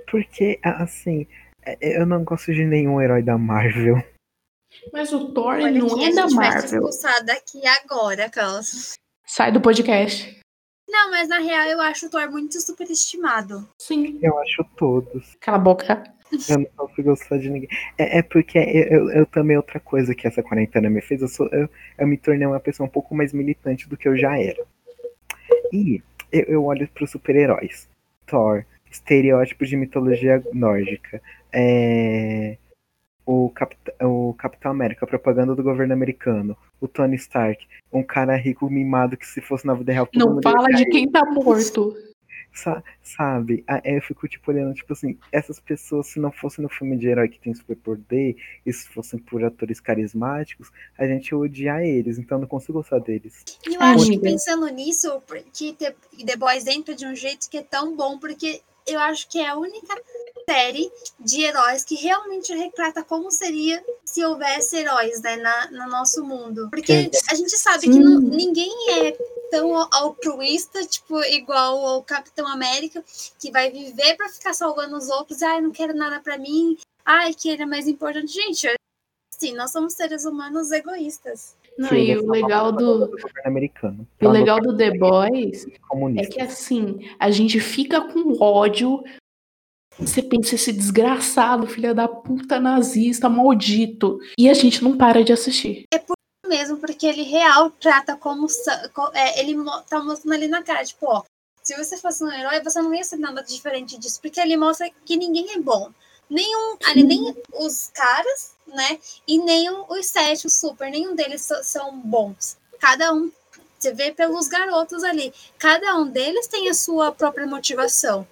[0.10, 1.28] Porque, assim,
[1.82, 4.04] eu não gosto de nenhum herói da Marvel.
[4.94, 6.36] Mas o Thor Olha não é da Marvel.
[6.36, 8.94] Vai expulsar daqui agora, Carlos.
[9.26, 10.40] Sai do podcast.
[10.88, 13.68] Não, mas na real eu acho o Thor muito superestimado.
[13.78, 14.20] Sim.
[14.22, 15.36] Eu acho todos.
[15.40, 16.04] Cala a boca.
[16.48, 17.70] Eu não consigo gostar de ninguém.
[17.98, 21.28] É, é porque eu, eu, eu, também outra coisa que essa quarentena me fez, eu,
[21.28, 24.38] sou, eu, eu me tornei uma pessoa um pouco mais militante do que eu já
[24.38, 24.64] era.
[25.74, 26.02] E
[26.32, 27.88] eu, eu olho para os super-heróis.
[28.28, 31.22] Thor, estereótipos de mitologia nórdica.
[31.52, 32.58] É,
[33.30, 37.64] o, Capit o Capitão América, a propaganda do governo americano, o Tony Stark,
[37.94, 40.10] um cara rico mimado que se fosse na vida real.
[40.16, 41.96] Não fala de quem tá morto.
[42.52, 43.64] Sa sabe?
[43.68, 47.08] Aí eu fico tipo olhando, tipo assim, essas pessoas, se não fossem no filme de
[47.08, 48.36] herói que tem superpoder,
[48.66, 53.00] e se fossem por atores carismáticos, a gente ia odiar eles, então não consigo gostar
[53.00, 53.44] deles.
[53.68, 55.22] E eu acho que pensando nisso,
[55.54, 58.62] que The Boys entra de um jeito que é tão bom, porque
[58.94, 59.96] eu acho que é a única
[60.50, 66.24] série de heróis que realmente retrata como seria se houvesse heróis né, na, no nosso
[66.24, 66.68] mundo.
[66.72, 69.12] Porque a gente sabe que não, ninguém é
[69.52, 73.04] tão altruísta, tipo, igual o Capitão América,
[73.40, 75.44] que vai viver para ficar salvando os outros.
[75.44, 76.78] Ai, não quero nada para mim.
[77.06, 78.34] Ai, que ele é mais importante.
[78.34, 78.68] Gente,
[79.34, 81.56] assim, nós somos seres humanos egoístas.
[81.80, 83.10] Não, e o legal do.
[83.46, 84.06] Americano.
[84.22, 85.66] O legal do The Boys
[86.18, 89.02] é que assim, a gente fica com ódio
[89.98, 94.18] você pensa esse desgraçado, filha da puta nazista, maldito.
[94.38, 95.84] E a gente não para de assistir.
[95.94, 96.16] É por
[96.48, 98.48] mesmo, porque ele real trata como.
[99.14, 99.56] É, ele
[99.90, 101.24] tá mostrando ali na cara, tipo, ó.
[101.62, 104.20] Se você fosse um herói, você não ia ser nada diferente disso.
[104.22, 105.92] Porque ele mostra que ninguém é bom.
[106.30, 106.78] Nenhum.
[106.86, 109.00] Ali, nem os caras, né?
[109.28, 112.58] E nem os sete, o super, nenhum deles são bons.
[112.80, 113.32] Cada um.
[113.78, 115.34] Você vê pelos garotos ali.
[115.58, 118.28] Cada um deles tem a sua própria motivação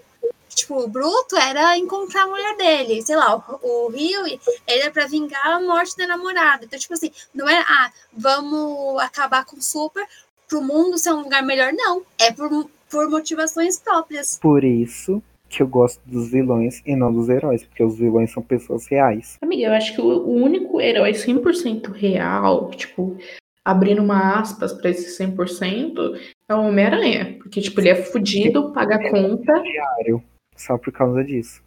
[0.57, 5.05] tipo, o Bruto era encontrar a mulher dele, sei lá, o, o Rio era para
[5.05, 6.65] vingar a morte da namorada.
[6.65, 10.05] Então, tipo assim, não é, ah, vamos acabar com o Super
[10.47, 12.03] pro mundo ser um lugar melhor, não.
[12.17, 14.39] É por, por motivações próprias.
[14.41, 18.43] Por isso que eu gosto dos vilões e não dos heróis, porque os vilões são
[18.43, 19.37] pessoas reais.
[19.41, 23.17] Amiga, eu acho que o, único herói 100% real, tipo,
[23.63, 26.19] abrindo uma aspas para esse 100%,
[26.49, 27.37] é o Homem-Aranha.
[27.37, 29.61] Porque, tipo, ele é fudido, paga conta.
[29.61, 30.23] Diário
[30.57, 31.61] só por causa disso.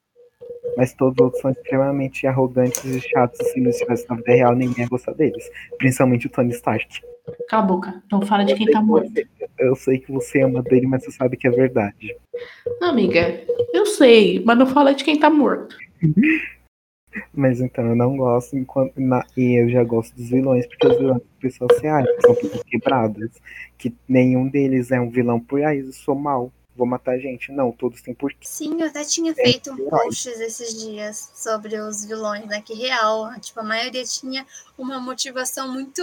[0.76, 3.38] Mas todos os outros são extremamente arrogantes e chatos.
[3.48, 5.48] Se não estivesse na vida real, ninguém ia gostar deles.
[5.78, 7.00] Principalmente o Tony Stark.
[7.48, 8.02] Cala a boca.
[8.10, 9.10] Não fala de quem tá morto.
[9.12, 9.26] Você,
[9.58, 12.16] eu sei que você ama dele, mas você sabe que é verdade.
[12.80, 15.76] Amiga, eu sei, mas não fala de quem tá morto.
[17.34, 20.96] Mas então, eu não gosto, enquanto, na, e eu já gosto dos vilões, porque os
[20.96, 23.30] vilões são pessoas reais, são pessoas quebradas.
[23.76, 27.52] Que nenhum deles é um vilão por aí, eu sou mal vou matar gente.
[27.52, 28.38] Não, todos têm porquê.
[28.42, 32.62] Sim, eu até tinha feito um post esses dias sobre os vilões, né?
[32.62, 34.46] Que real, tipo, a maioria tinha
[34.78, 36.02] uma motivação muito.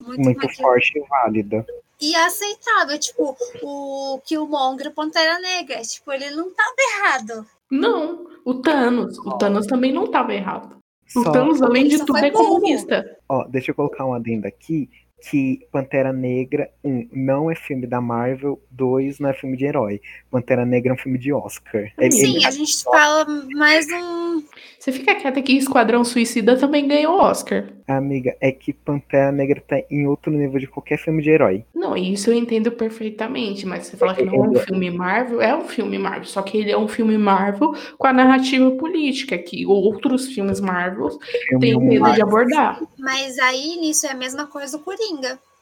[0.00, 1.66] Muito, muito forte e válida.
[2.00, 5.82] E aceitável, tipo, o Killmonger Pantera Negra.
[5.82, 7.46] Tipo, ele não tava errado.
[7.70, 9.18] Não, o Thanos.
[9.18, 10.78] O Thanos também não tava errado.
[11.14, 13.18] O Só, Thanos, além de tudo, é comunista.
[13.28, 14.88] ó, deixa eu colocar um adendo aqui,
[15.20, 20.00] que Pantera Negra, um, não é filme da Marvel, dois, não é filme de herói.
[20.30, 21.90] Pantera Negra é um filme de Oscar.
[21.98, 24.42] Ele- Sim, ele- a gente fala mais um.
[24.78, 27.66] Você fica quieta que Esquadrão Suicida também ganhou Oscar.
[27.88, 31.64] Amiga, é que Pantera Negra tá em outro nível de qualquer filme de herói.
[31.74, 35.56] Não, isso eu entendo perfeitamente, mas você fala que não é um filme Marvel, é
[35.56, 39.66] um filme Marvel, só que ele é um filme Marvel com a narrativa política, que
[39.66, 41.18] outros filmes Marvel
[41.60, 42.80] têm medo de abordar.
[42.98, 45.07] Mas aí nisso é a mesma coisa do Coringa.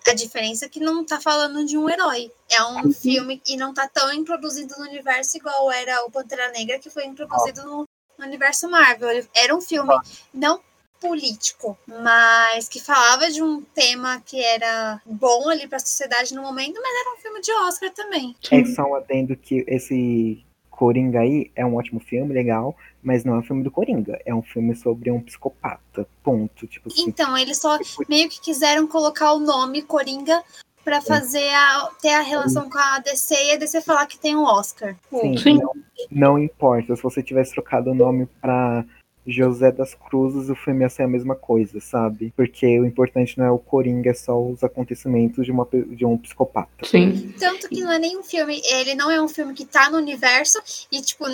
[0.09, 2.31] A diferença é que não tá falando de um herói.
[2.49, 6.79] É um filme e não tá tão introduzido no universo igual era o Pantera Negra,
[6.79, 7.85] que foi introduzido no,
[8.17, 9.27] no universo Marvel.
[9.35, 9.93] Era um filme
[10.33, 10.61] não
[11.01, 16.81] político, mas que falava de um tema que era bom ali pra sociedade no momento,
[16.81, 18.35] mas era um filme de Oscar também.
[18.51, 22.77] É só um adendo que esse Coringa aí é um ótimo filme, legal,
[23.07, 24.21] mas não é um filme do Coringa.
[24.27, 26.09] É um filme sobre um psicopata.
[26.25, 26.67] Ponto.
[26.67, 27.05] Tipo assim.
[27.07, 27.79] Então, eles só
[28.09, 30.43] meio que quiseram colocar o nome Coringa
[30.85, 34.35] pra fazer a, ter a relação com a DC e a DC falar que tem
[34.35, 34.97] um Oscar.
[35.09, 35.59] Sim, Sim.
[35.59, 35.73] Não,
[36.11, 36.97] não importa.
[36.97, 38.85] Se você tivesse trocado o nome pra
[39.25, 42.33] José das Cruzes, o filme ia ser a mesma coisa, sabe?
[42.37, 46.19] Porque o importante não é o Coringa, é só os acontecimentos de, uma, de um
[46.19, 46.85] psicopata.
[46.85, 47.33] Sim.
[47.39, 49.99] Tanto que não é nem um filme, ele não é um filme que tá no
[49.99, 51.25] universo e, tipo,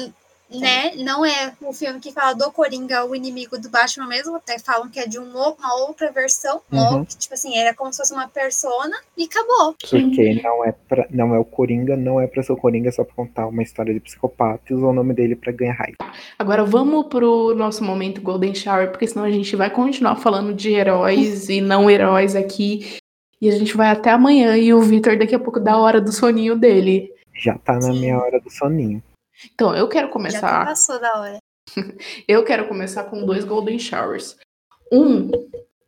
[0.59, 4.59] né, não é um filme que fala do Coringa, o inimigo do Batman mesmo, até
[4.59, 7.05] falam que é de um ou- uma outra versão, Uhum.
[7.05, 9.75] que, tipo assim, era como se fosse uma persona e acabou.
[9.89, 12.93] Porque não é, pra, não é o Coringa, não é pra ser o Coringa, é
[12.93, 15.97] só pra contar uma história de psicopata e usar o nome dele pra ganhar raiva.
[16.39, 20.71] Agora vamos pro nosso momento Golden Shower, porque senão a gente vai continuar falando de
[20.73, 22.97] heróis e não heróis aqui.
[23.41, 26.01] E a gente vai até amanhã e o Victor daqui a pouco dá a hora
[26.01, 27.11] do soninho dele.
[27.35, 29.03] Já tá na minha hora do soninho.
[29.55, 30.65] Então, eu quero Já começar.
[30.65, 31.39] passou da hora.
[32.27, 34.37] Eu quero começar com dois Golden Showers.
[34.93, 35.31] Um,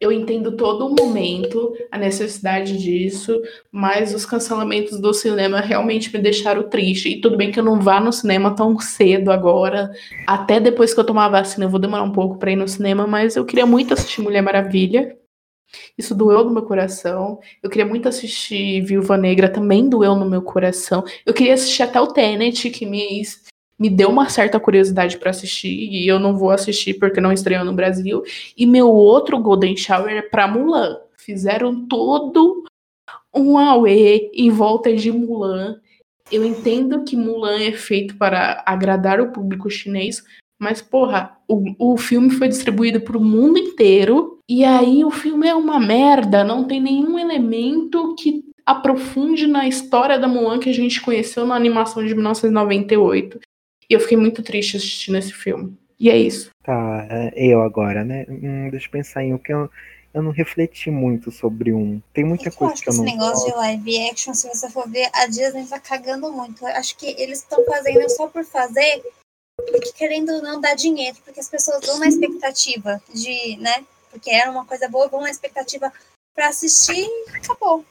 [0.00, 3.40] eu entendo todo o momento, a necessidade disso,
[3.72, 7.08] mas os cancelamentos do cinema realmente me deixaram triste.
[7.08, 9.90] E tudo bem que eu não vá no cinema tão cedo agora.
[10.26, 12.68] Até depois que eu tomar a vacina, eu vou demorar um pouco pra ir no
[12.68, 15.16] cinema, mas eu queria muito assistir Mulher Maravilha.
[15.96, 17.40] Isso doeu no meu coração.
[17.62, 21.04] Eu queria muito assistir Viúva Negra, também doeu no meu coração.
[21.24, 23.20] Eu queria assistir até o Tenet, que me
[23.78, 27.64] me deu uma certa curiosidade pra assistir e eu não vou assistir porque não estreou
[27.64, 28.22] no Brasil.
[28.56, 30.98] E meu outro Golden Shower é pra Mulan.
[31.16, 32.64] Fizeram todo
[33.34, 35.80] um auê em volta de Mulan.
[36.30, 40.22] Eu entendo que Mulan é feito para agradar o público chinês,
[40.58, 45.48] mas porra, o, o filme foi distribuído para o mundo inteiro e aí o filme
[45.48, 50.74] é uma merda, não tem nenhum elemento que aprofunde na história da Mulan que a
[50.74, 53.40] gente conheceu na animação de 1998.
[53.88, 55.76] E eu fiquei muito triste assistindo esse filme.
[55.98, 56.50] E é isso.
[56.62, 58.26] Tá, é, eu agora, né?
[58.28, 59.70] Hum, deixa eu pensar em o que eu,
[60.12, 62.00] eu não refleti muito sobre um.
[62.12, 63.52] Tem muita que eu coisa acho que que eu esse não negócio gosto.
[63.52, 66.62] de live action, se você for ver, a Disney tá cagando muito.
[66.62, 69.02] Eu acho que eles estão fazendo só por fazer,
[69.56, 73.84] porque querendo ou não dar dinheiro, porque as pessoas vão na expectativa de, né?
[74.10, 75.92] Porque era uma coisa boa, vão na expectativa
[76.34, 77.84] pra assistir e acabou.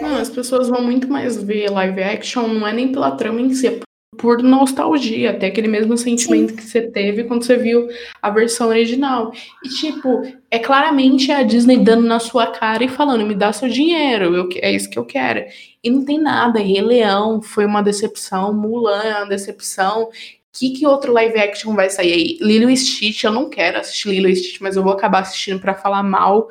[0.00, 3.52] Não, as pessoas vão muito mais ver live action, não é nem pela trama em
[3.54, 3.80] si, é
[4.18, 7.86] por nostalgia, até aquele mesmo sentimento que você teve quando você viu
[8.20, 9.32] a versão original.
[9.64, 13.68] E, tipo, é claramente a Disney dando na sua cara e falando: me dá seu
[13.68, 15.44] dinheiro, eu, que- é isso que eu quero.
[15.82, 16.58] E não tem nada.
[16.58, 20.04] Rei Leão foi uma decepção, Mulan é uma decepção.
[20.04, 22.38] O que, que outro live action vai sair aí?
[22.40, 25.60] Lilo e Stitch, eu não quero assistir Lilo e Stitch, mas eu vou acabar assistindo
[25.60, 26.48] pra falar mal.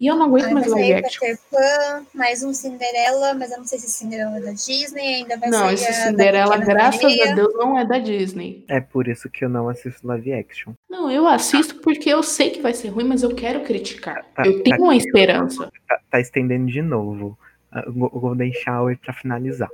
[0.00, 1.20] E eu não aguento Aí mais vai live action.
[1.20, 5.36] Peter Pan, mais um Cinderela, mas eu não sei se Cinderela é da Disney, ainda
[5.36, 7.32] vai Não, sair esse a da Cinderela, graças Sereia.
[7.32, 8.64] a Deus, não é da Disney.
[8.68, 10.72] É por isso que eu não assisto live action.
[10.88, 14.24] Não, eu assisto porque eu sei que vai ser ruim, mas eu quero criticar.
[14.34, 14.82] Tá, Eu tenho tá.
[14.82, 15.68] uma esperança.
[15.88, 17.36] Tá, tá estendendo de novo.
[17.72, 19.68] Ah, O Go- o Golden Shower pra finalizar.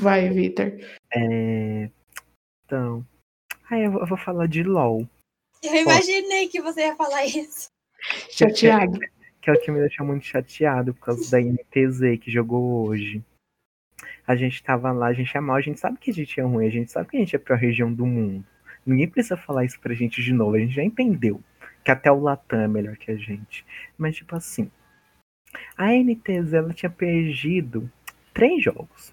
[0.00, 0.72] Vai, Vitor.
[1.12, 1.88] É,
[2.66, 3.04] Então.
[3.68, 5.08] Ah, vou, eu vou falar de LOL.
[5.60, 7.68] Eu imaginei que você ia falar isso.
[8.30, 8.98] Chateado.
[9.42, 13.20] Que é o que me deixou muito chateado por causa da NTZ que jogou hoje.
[14.24, 16.44] A gente tava lá, a gente é mal, a gente sabe que a gente é
[16.44, 18.46] ruim, a gente sabe que a gente é a pior região do mundo.
[18.86, 21.42] Ninguém precisa falar isso pra gente de novo, a gente já entendeu.
[21.84, 23.66] Que até o Latam é melhor que a gente.
[23.98, 24.70] Mas, tipo assim,
[25.76, 27.90] a NTZ ela tinha perdido
[28.32, 29.12] três jogos.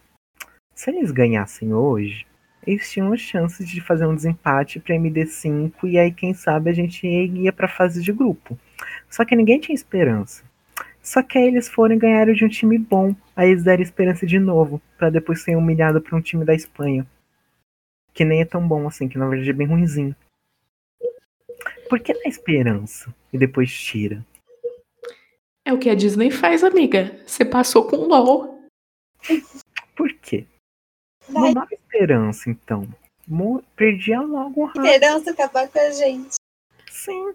[0.76, 2.28] Se eles ganhassem hoje,
[2.66, 7.08] eles tinham chances de fazer um desempate pra MD5 e aí, quem sabe, a gente
[7.08, 8.58] ia pra fase de grupo.
[9.10, 10.44] Só que ninguém tinha esperança.
[11.02, 13.16] Só que aí eles foram e ganharam de um time bom.
[13.36, 17.08] Aí eles deram esperança de novo, pra depois ser humilhado por um time da Espanha.
[18.14, 20.16] Que nem é tão bom assim, que na verdade é bem ruinzinho.
[21.90, 24.24] Por que dá esperança e depois tira?
[25.66, 27.20] É o que a Disney faz, amiga.
[27.26, 28.64] Você passou com LOL.
[29.96, 30.46] Por quê?
[31.28, 31.54] Vai.
[31.54, 32.88] Não dá esperança, então.
[33.76, 34.86] Perdia logo rápido.
[34.86, 36.36] Esperança acabar com a gente.
[36.90, 37.34] Sim.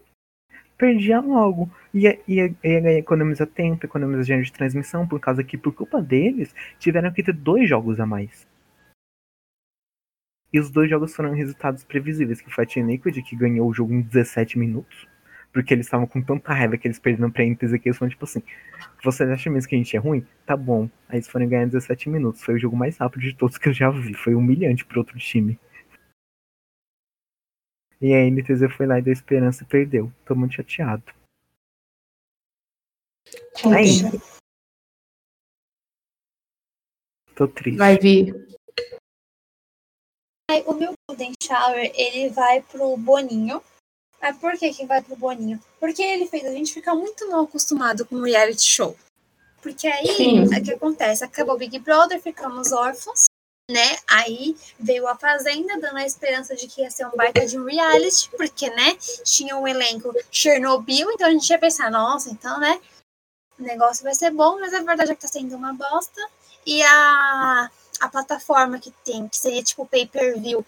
[0.76, 1.70] Perdia logo.
[1.92, 6.54] Ia, ia, ia economizar tempo, economizar dinheiro de transmissão, por causa que, por culpa deles,
[6.78, 8.46] tiveram que ter dois jogos a mais.
[10.52, 13.74] E os dois jogos foram resultados previsíveis, que foi a Team Liquid, que ganhou o
[13.74, 15.08] jogo em 17 minutos.
[15.52, 18.24] Porque eles estavam com tanta raiva que eles perderam pra NTZ que eles foram tipo
[18.24, 18.42] assim,
[19.02, 20.24] vocês acham mesmo que a gente é ruim?
[20.46, 20.88] Tá bom.
[21.08, 22.42] Aí eles foram ganhar em 17 minutos.
[22.42, 24.14] Foi o jogo mais rápido de todos que eu já vi.
[24.14, 25.58] Foi humilhante pro outro time.
[28.04, 30.12] E a NTZ foi lá e deu esperança e perdeu.
[30.26, 31.02] Tô muito chateado.
[33.64, 34.20] Aí.
[37.34, 37.78] Tô triste.
[37.78, 38.46] Vai vir.
[40.50, 43.62] Aí, o meu Golden Shower, ele vai pro Boninho.
[44.20, 45.58] Mas por que que vai pro Boninho?
[45.80, 48.94] Porque ele fez a gente ficar muito mal acostumado com o reality show.
[49.62, 50.44] Porque aí, Sim.
[50.44, 51.24] o que acontece?
[51.24, 53.24] Acabou o Big Brother, ficamos órfãos,
[53.70, 53.96] né?
[54.06, 57.64] Aí veio a Fazenda, dando a esperança de que ia ser um baita de um
[57.64, 58.94] reality, porque, né,
[59.24, 62.80] tinha um elenco Chernobyl, então a gente ia pensar, nossa, então, né,
[63.58, 66.20] o negócio vai ser bom, mas a verdade é que tá sendo uma bosta.
[66.66, 70.64] E a, a plataforma que tem, que seria tipo pay-per-view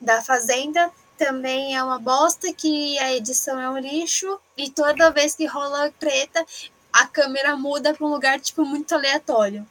[0.00, 5.34] da Fazenda, também é uma bosta, que a edição é um lixo, e toda vez
[5.34, 6.44] que rola treta,
[6.92, 9.66] a câmera muda para um lugar, tipo, muito aleatório.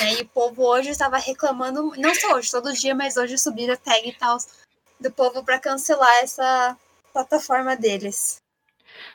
[0.00, 0.14] Né?
[0.14, 3.76] E o povo hoje estava reclamando, não só hoje, todo dia, mas hoje subiram a
[3.76, 4.38] tag e tal
[5.00, 6.76] do povo para cancelar essa
[7.12, 8.38] plataforma deles.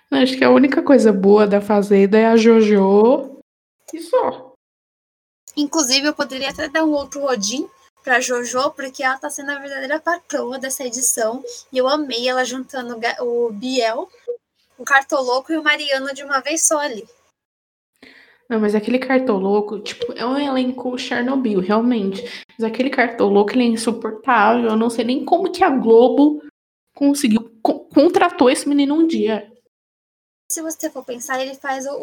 [0.09, 3.39] Acho que a única coisa boa da Fazenda é a JoJo.
[3.91, 4.53] E só.
[5.55, 7.67] Inclusive, eu poderia até dar um outro rodin
[8.03, 11.43] pra Jojo, porque ela tá sendo a verdadeira patroa dessa edição.
[11.71, 14.09] E eu amei ela juntando o Biel,
[14.77, 17.07] o Cartoloco e o Mariano de uma vez só ali.
[18.49, 22.21] Não, mas aquele cartoloco, tipo, é um elenco Chernobyl, realmente.
[22.57, 24.69] Mas aquele cartoloco, ele é insuportável.
[24.69, 26.43] Eu não sei nem como que a Globo
[26.95, 29.51] conseguiu, co- contratou esse menino um dia.
[30.51, 31.93] Se você for pensar, ele faz o,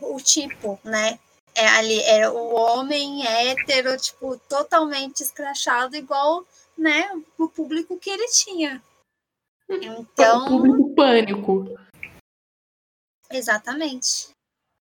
[0.00, 1.18] o, o tipo, né?
[1.54, 6.44] É ali, é o homem hétero, tipo, totalmente escrachado, igual,
[6.76, 8.82] né, o público que ele tinha.
[9.68, 11.64] O Então, público pânico.
[13.30, 14.28] Exatamente.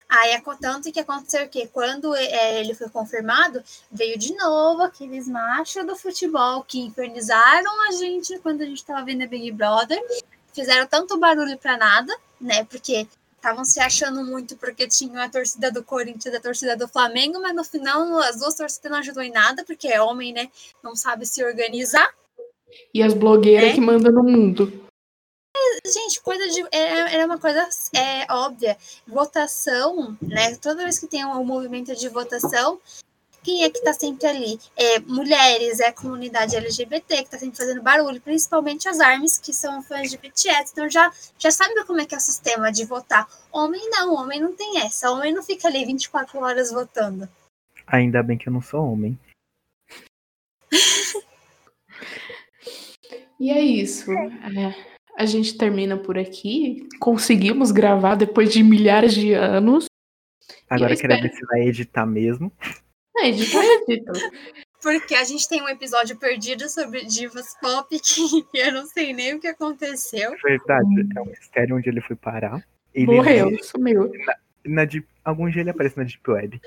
[0.08, 1.68] Aí, é tanto que aconteceu o quê?
[1.72, 7.91] Quando é, ele foi confirmado, veio de novo aqueles machos do futebol que infernizaram a
[7.91, 9.99] gente quando a gente estava vendo a Big Brother.
[10.53, 12.64] Fizeram tanto barulho pra nada, né?
[12.66, 16.88] Porque estavam se achando muito porque tinham a torcida do Corinthians e a torcida do
[16.88, 20.49] Flamengo, mas no final as duas torcidas não ajudou em nada, porque é homem, né?
[20.84, 22.10] Não sabe se organizar.
[22.93, 23.74] E as blogueiras É?
[23.74, 24.84] que mandam no mundo.
[25.86, 26.66] Gente, coisa de.
[26.72, 28.78] Era, era uma coisa é, óbvia.
[29.08, 30.56] Votação, né?
[30.56, 32.80] Toda vez que tem um movimento de votação,
[33.43, 34.60] quem é que tá sempre ali?
[34.76, 39.53] É, mulheres, é a comunidade LGBT que tá sempre fazendo barulho, principalmente as ARMYs, que
[39.53, 40.72] são fãs de BTS.
[40.72, 43.30] Então já, já sabe como é que é o sistema de votar.
[43.51, 45.12] Homem não, homem não tem essa.
[45.12, 47.30] Homem não fica ali 24 horas votando.
[47.86, 49.18] Ainda bem que eu não sou homem.
[53.38, 54.12] E é isso.
[54.12, 56.88] É, a gente termina por aqui.
[56.99, 59.86] Conseguimos gravar depois de milhares de anos.
[60.70, 62.51] Agora eu quero espero- ver se vai editar mesmo.
[63.18, 64.11] É, editar, edita.
[64.82, 69.34] Porque a gente tem um episódio perdido sobre divas pop que eu não sei nem
[69.36, 70.36] o que aconteceu.
[70.43, 72.63] Verdade, é um mistério onde ele foi parar.
[72.93, 74.11] Ele Morreu, existe sumiu.
[74.66, 76.61] Na Deep, algum dia ele aparece na Deep Web.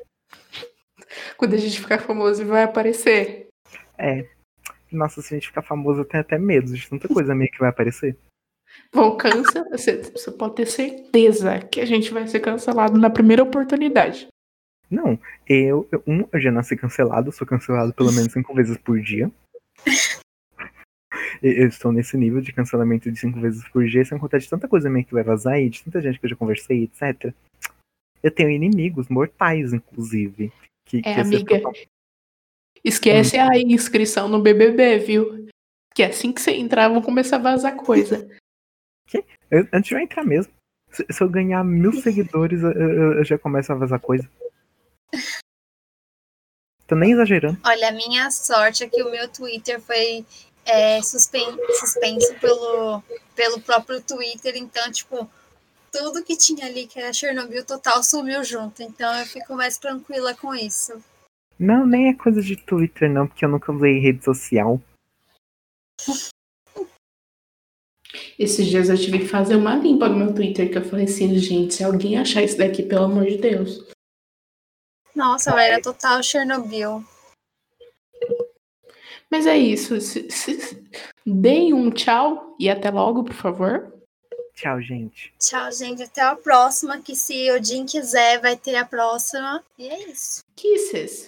[1.37, 3.49] Quando a gente ficar famoso, vai aparecer.
[3.97, 4.27] É.
[4.91, 7.59] Nossa, se a gente ficar famoso, eu tenho até medo de tanta coisa meio que
[7.59, 8.17] vai aparecer.
[8.93, 9.69] Vão cancelar.
[9.71, 14.29] Você, você pode ter certeza que a gente vai ser cancelado na primeira oportunidade.
[14.91, 19.01] Não, eu, eu, um, eu já nasci cancelado, sou cancelado pelo menos cinco vezes por
[19.01, 19.31] dia.
[21.41, 24.67] Eu estou nesse nível de cancelamento de cinco vezes por dia, sem contar de tanta
[24.67, 27.33] coisa meio que vai vazar e de tanta gente que eu já conversei, etc.
[28.23, 30.53] Eu tenho inimigos mortais, inclusive.
[30.85, 31.57] Que, É, que amiga.
[31.61, 31.73] total-
[32.85, 35.47] Esquece a inscrição no BBB, viu?
[35.95, 38.29] Que assim que você entrar, vão começar a vazar coisa.
[39.51, 40.53] Eu- antes de eu entrar mesmo.
[40.91, 44.29] Se, se eu ganhar mil seguidores, eu, eu- eu já começo a vazar coisa.
[46.87, 47.59] Tô nem exagerando.
[47.65, 50.25] Olha, a minha sorte é que o meu Twitter foi
[50.65, 53.03] é, suspen- suspenso pelo,
[53.35, 55.31] pelo próprio Twitter, então, tipo,
[55.93, 60.35] tudo que tinha ali que era Chernobyl total sumiu junto, então eu fico mais tranquila
[60.35, 61.03] com isso.
[61.59, 64.81] Não, nem é coisa de Twitter, não, porque eu nunca usei rede social.
[68.39, 71.37] Esses dias eu tive que fazer uma limpa no meu Twitter, que eu falei assim,
[71.39, 73.85] gente, se alguém achar isso daqui, pelo amor de Deus.
[75.15, 77.05] Nossa, eu era total Chernobyl.
[79.31, 80.01] Mas é isso.
[80.01, 80.85] Se, se,
[81.27, 83.93] deem um tchau e até logo, por favor.
[84.55, 85.33] Tchau, gente.
[85.39, 86.03] Tchau, gente.
[86.03, 87.01] Até a próxima.
[87.01, 89.63] Que se o Jim quiser, vai ter a próxima.
[89.79, 90.43] E é isso.
[90.57, 91.17] Kisses.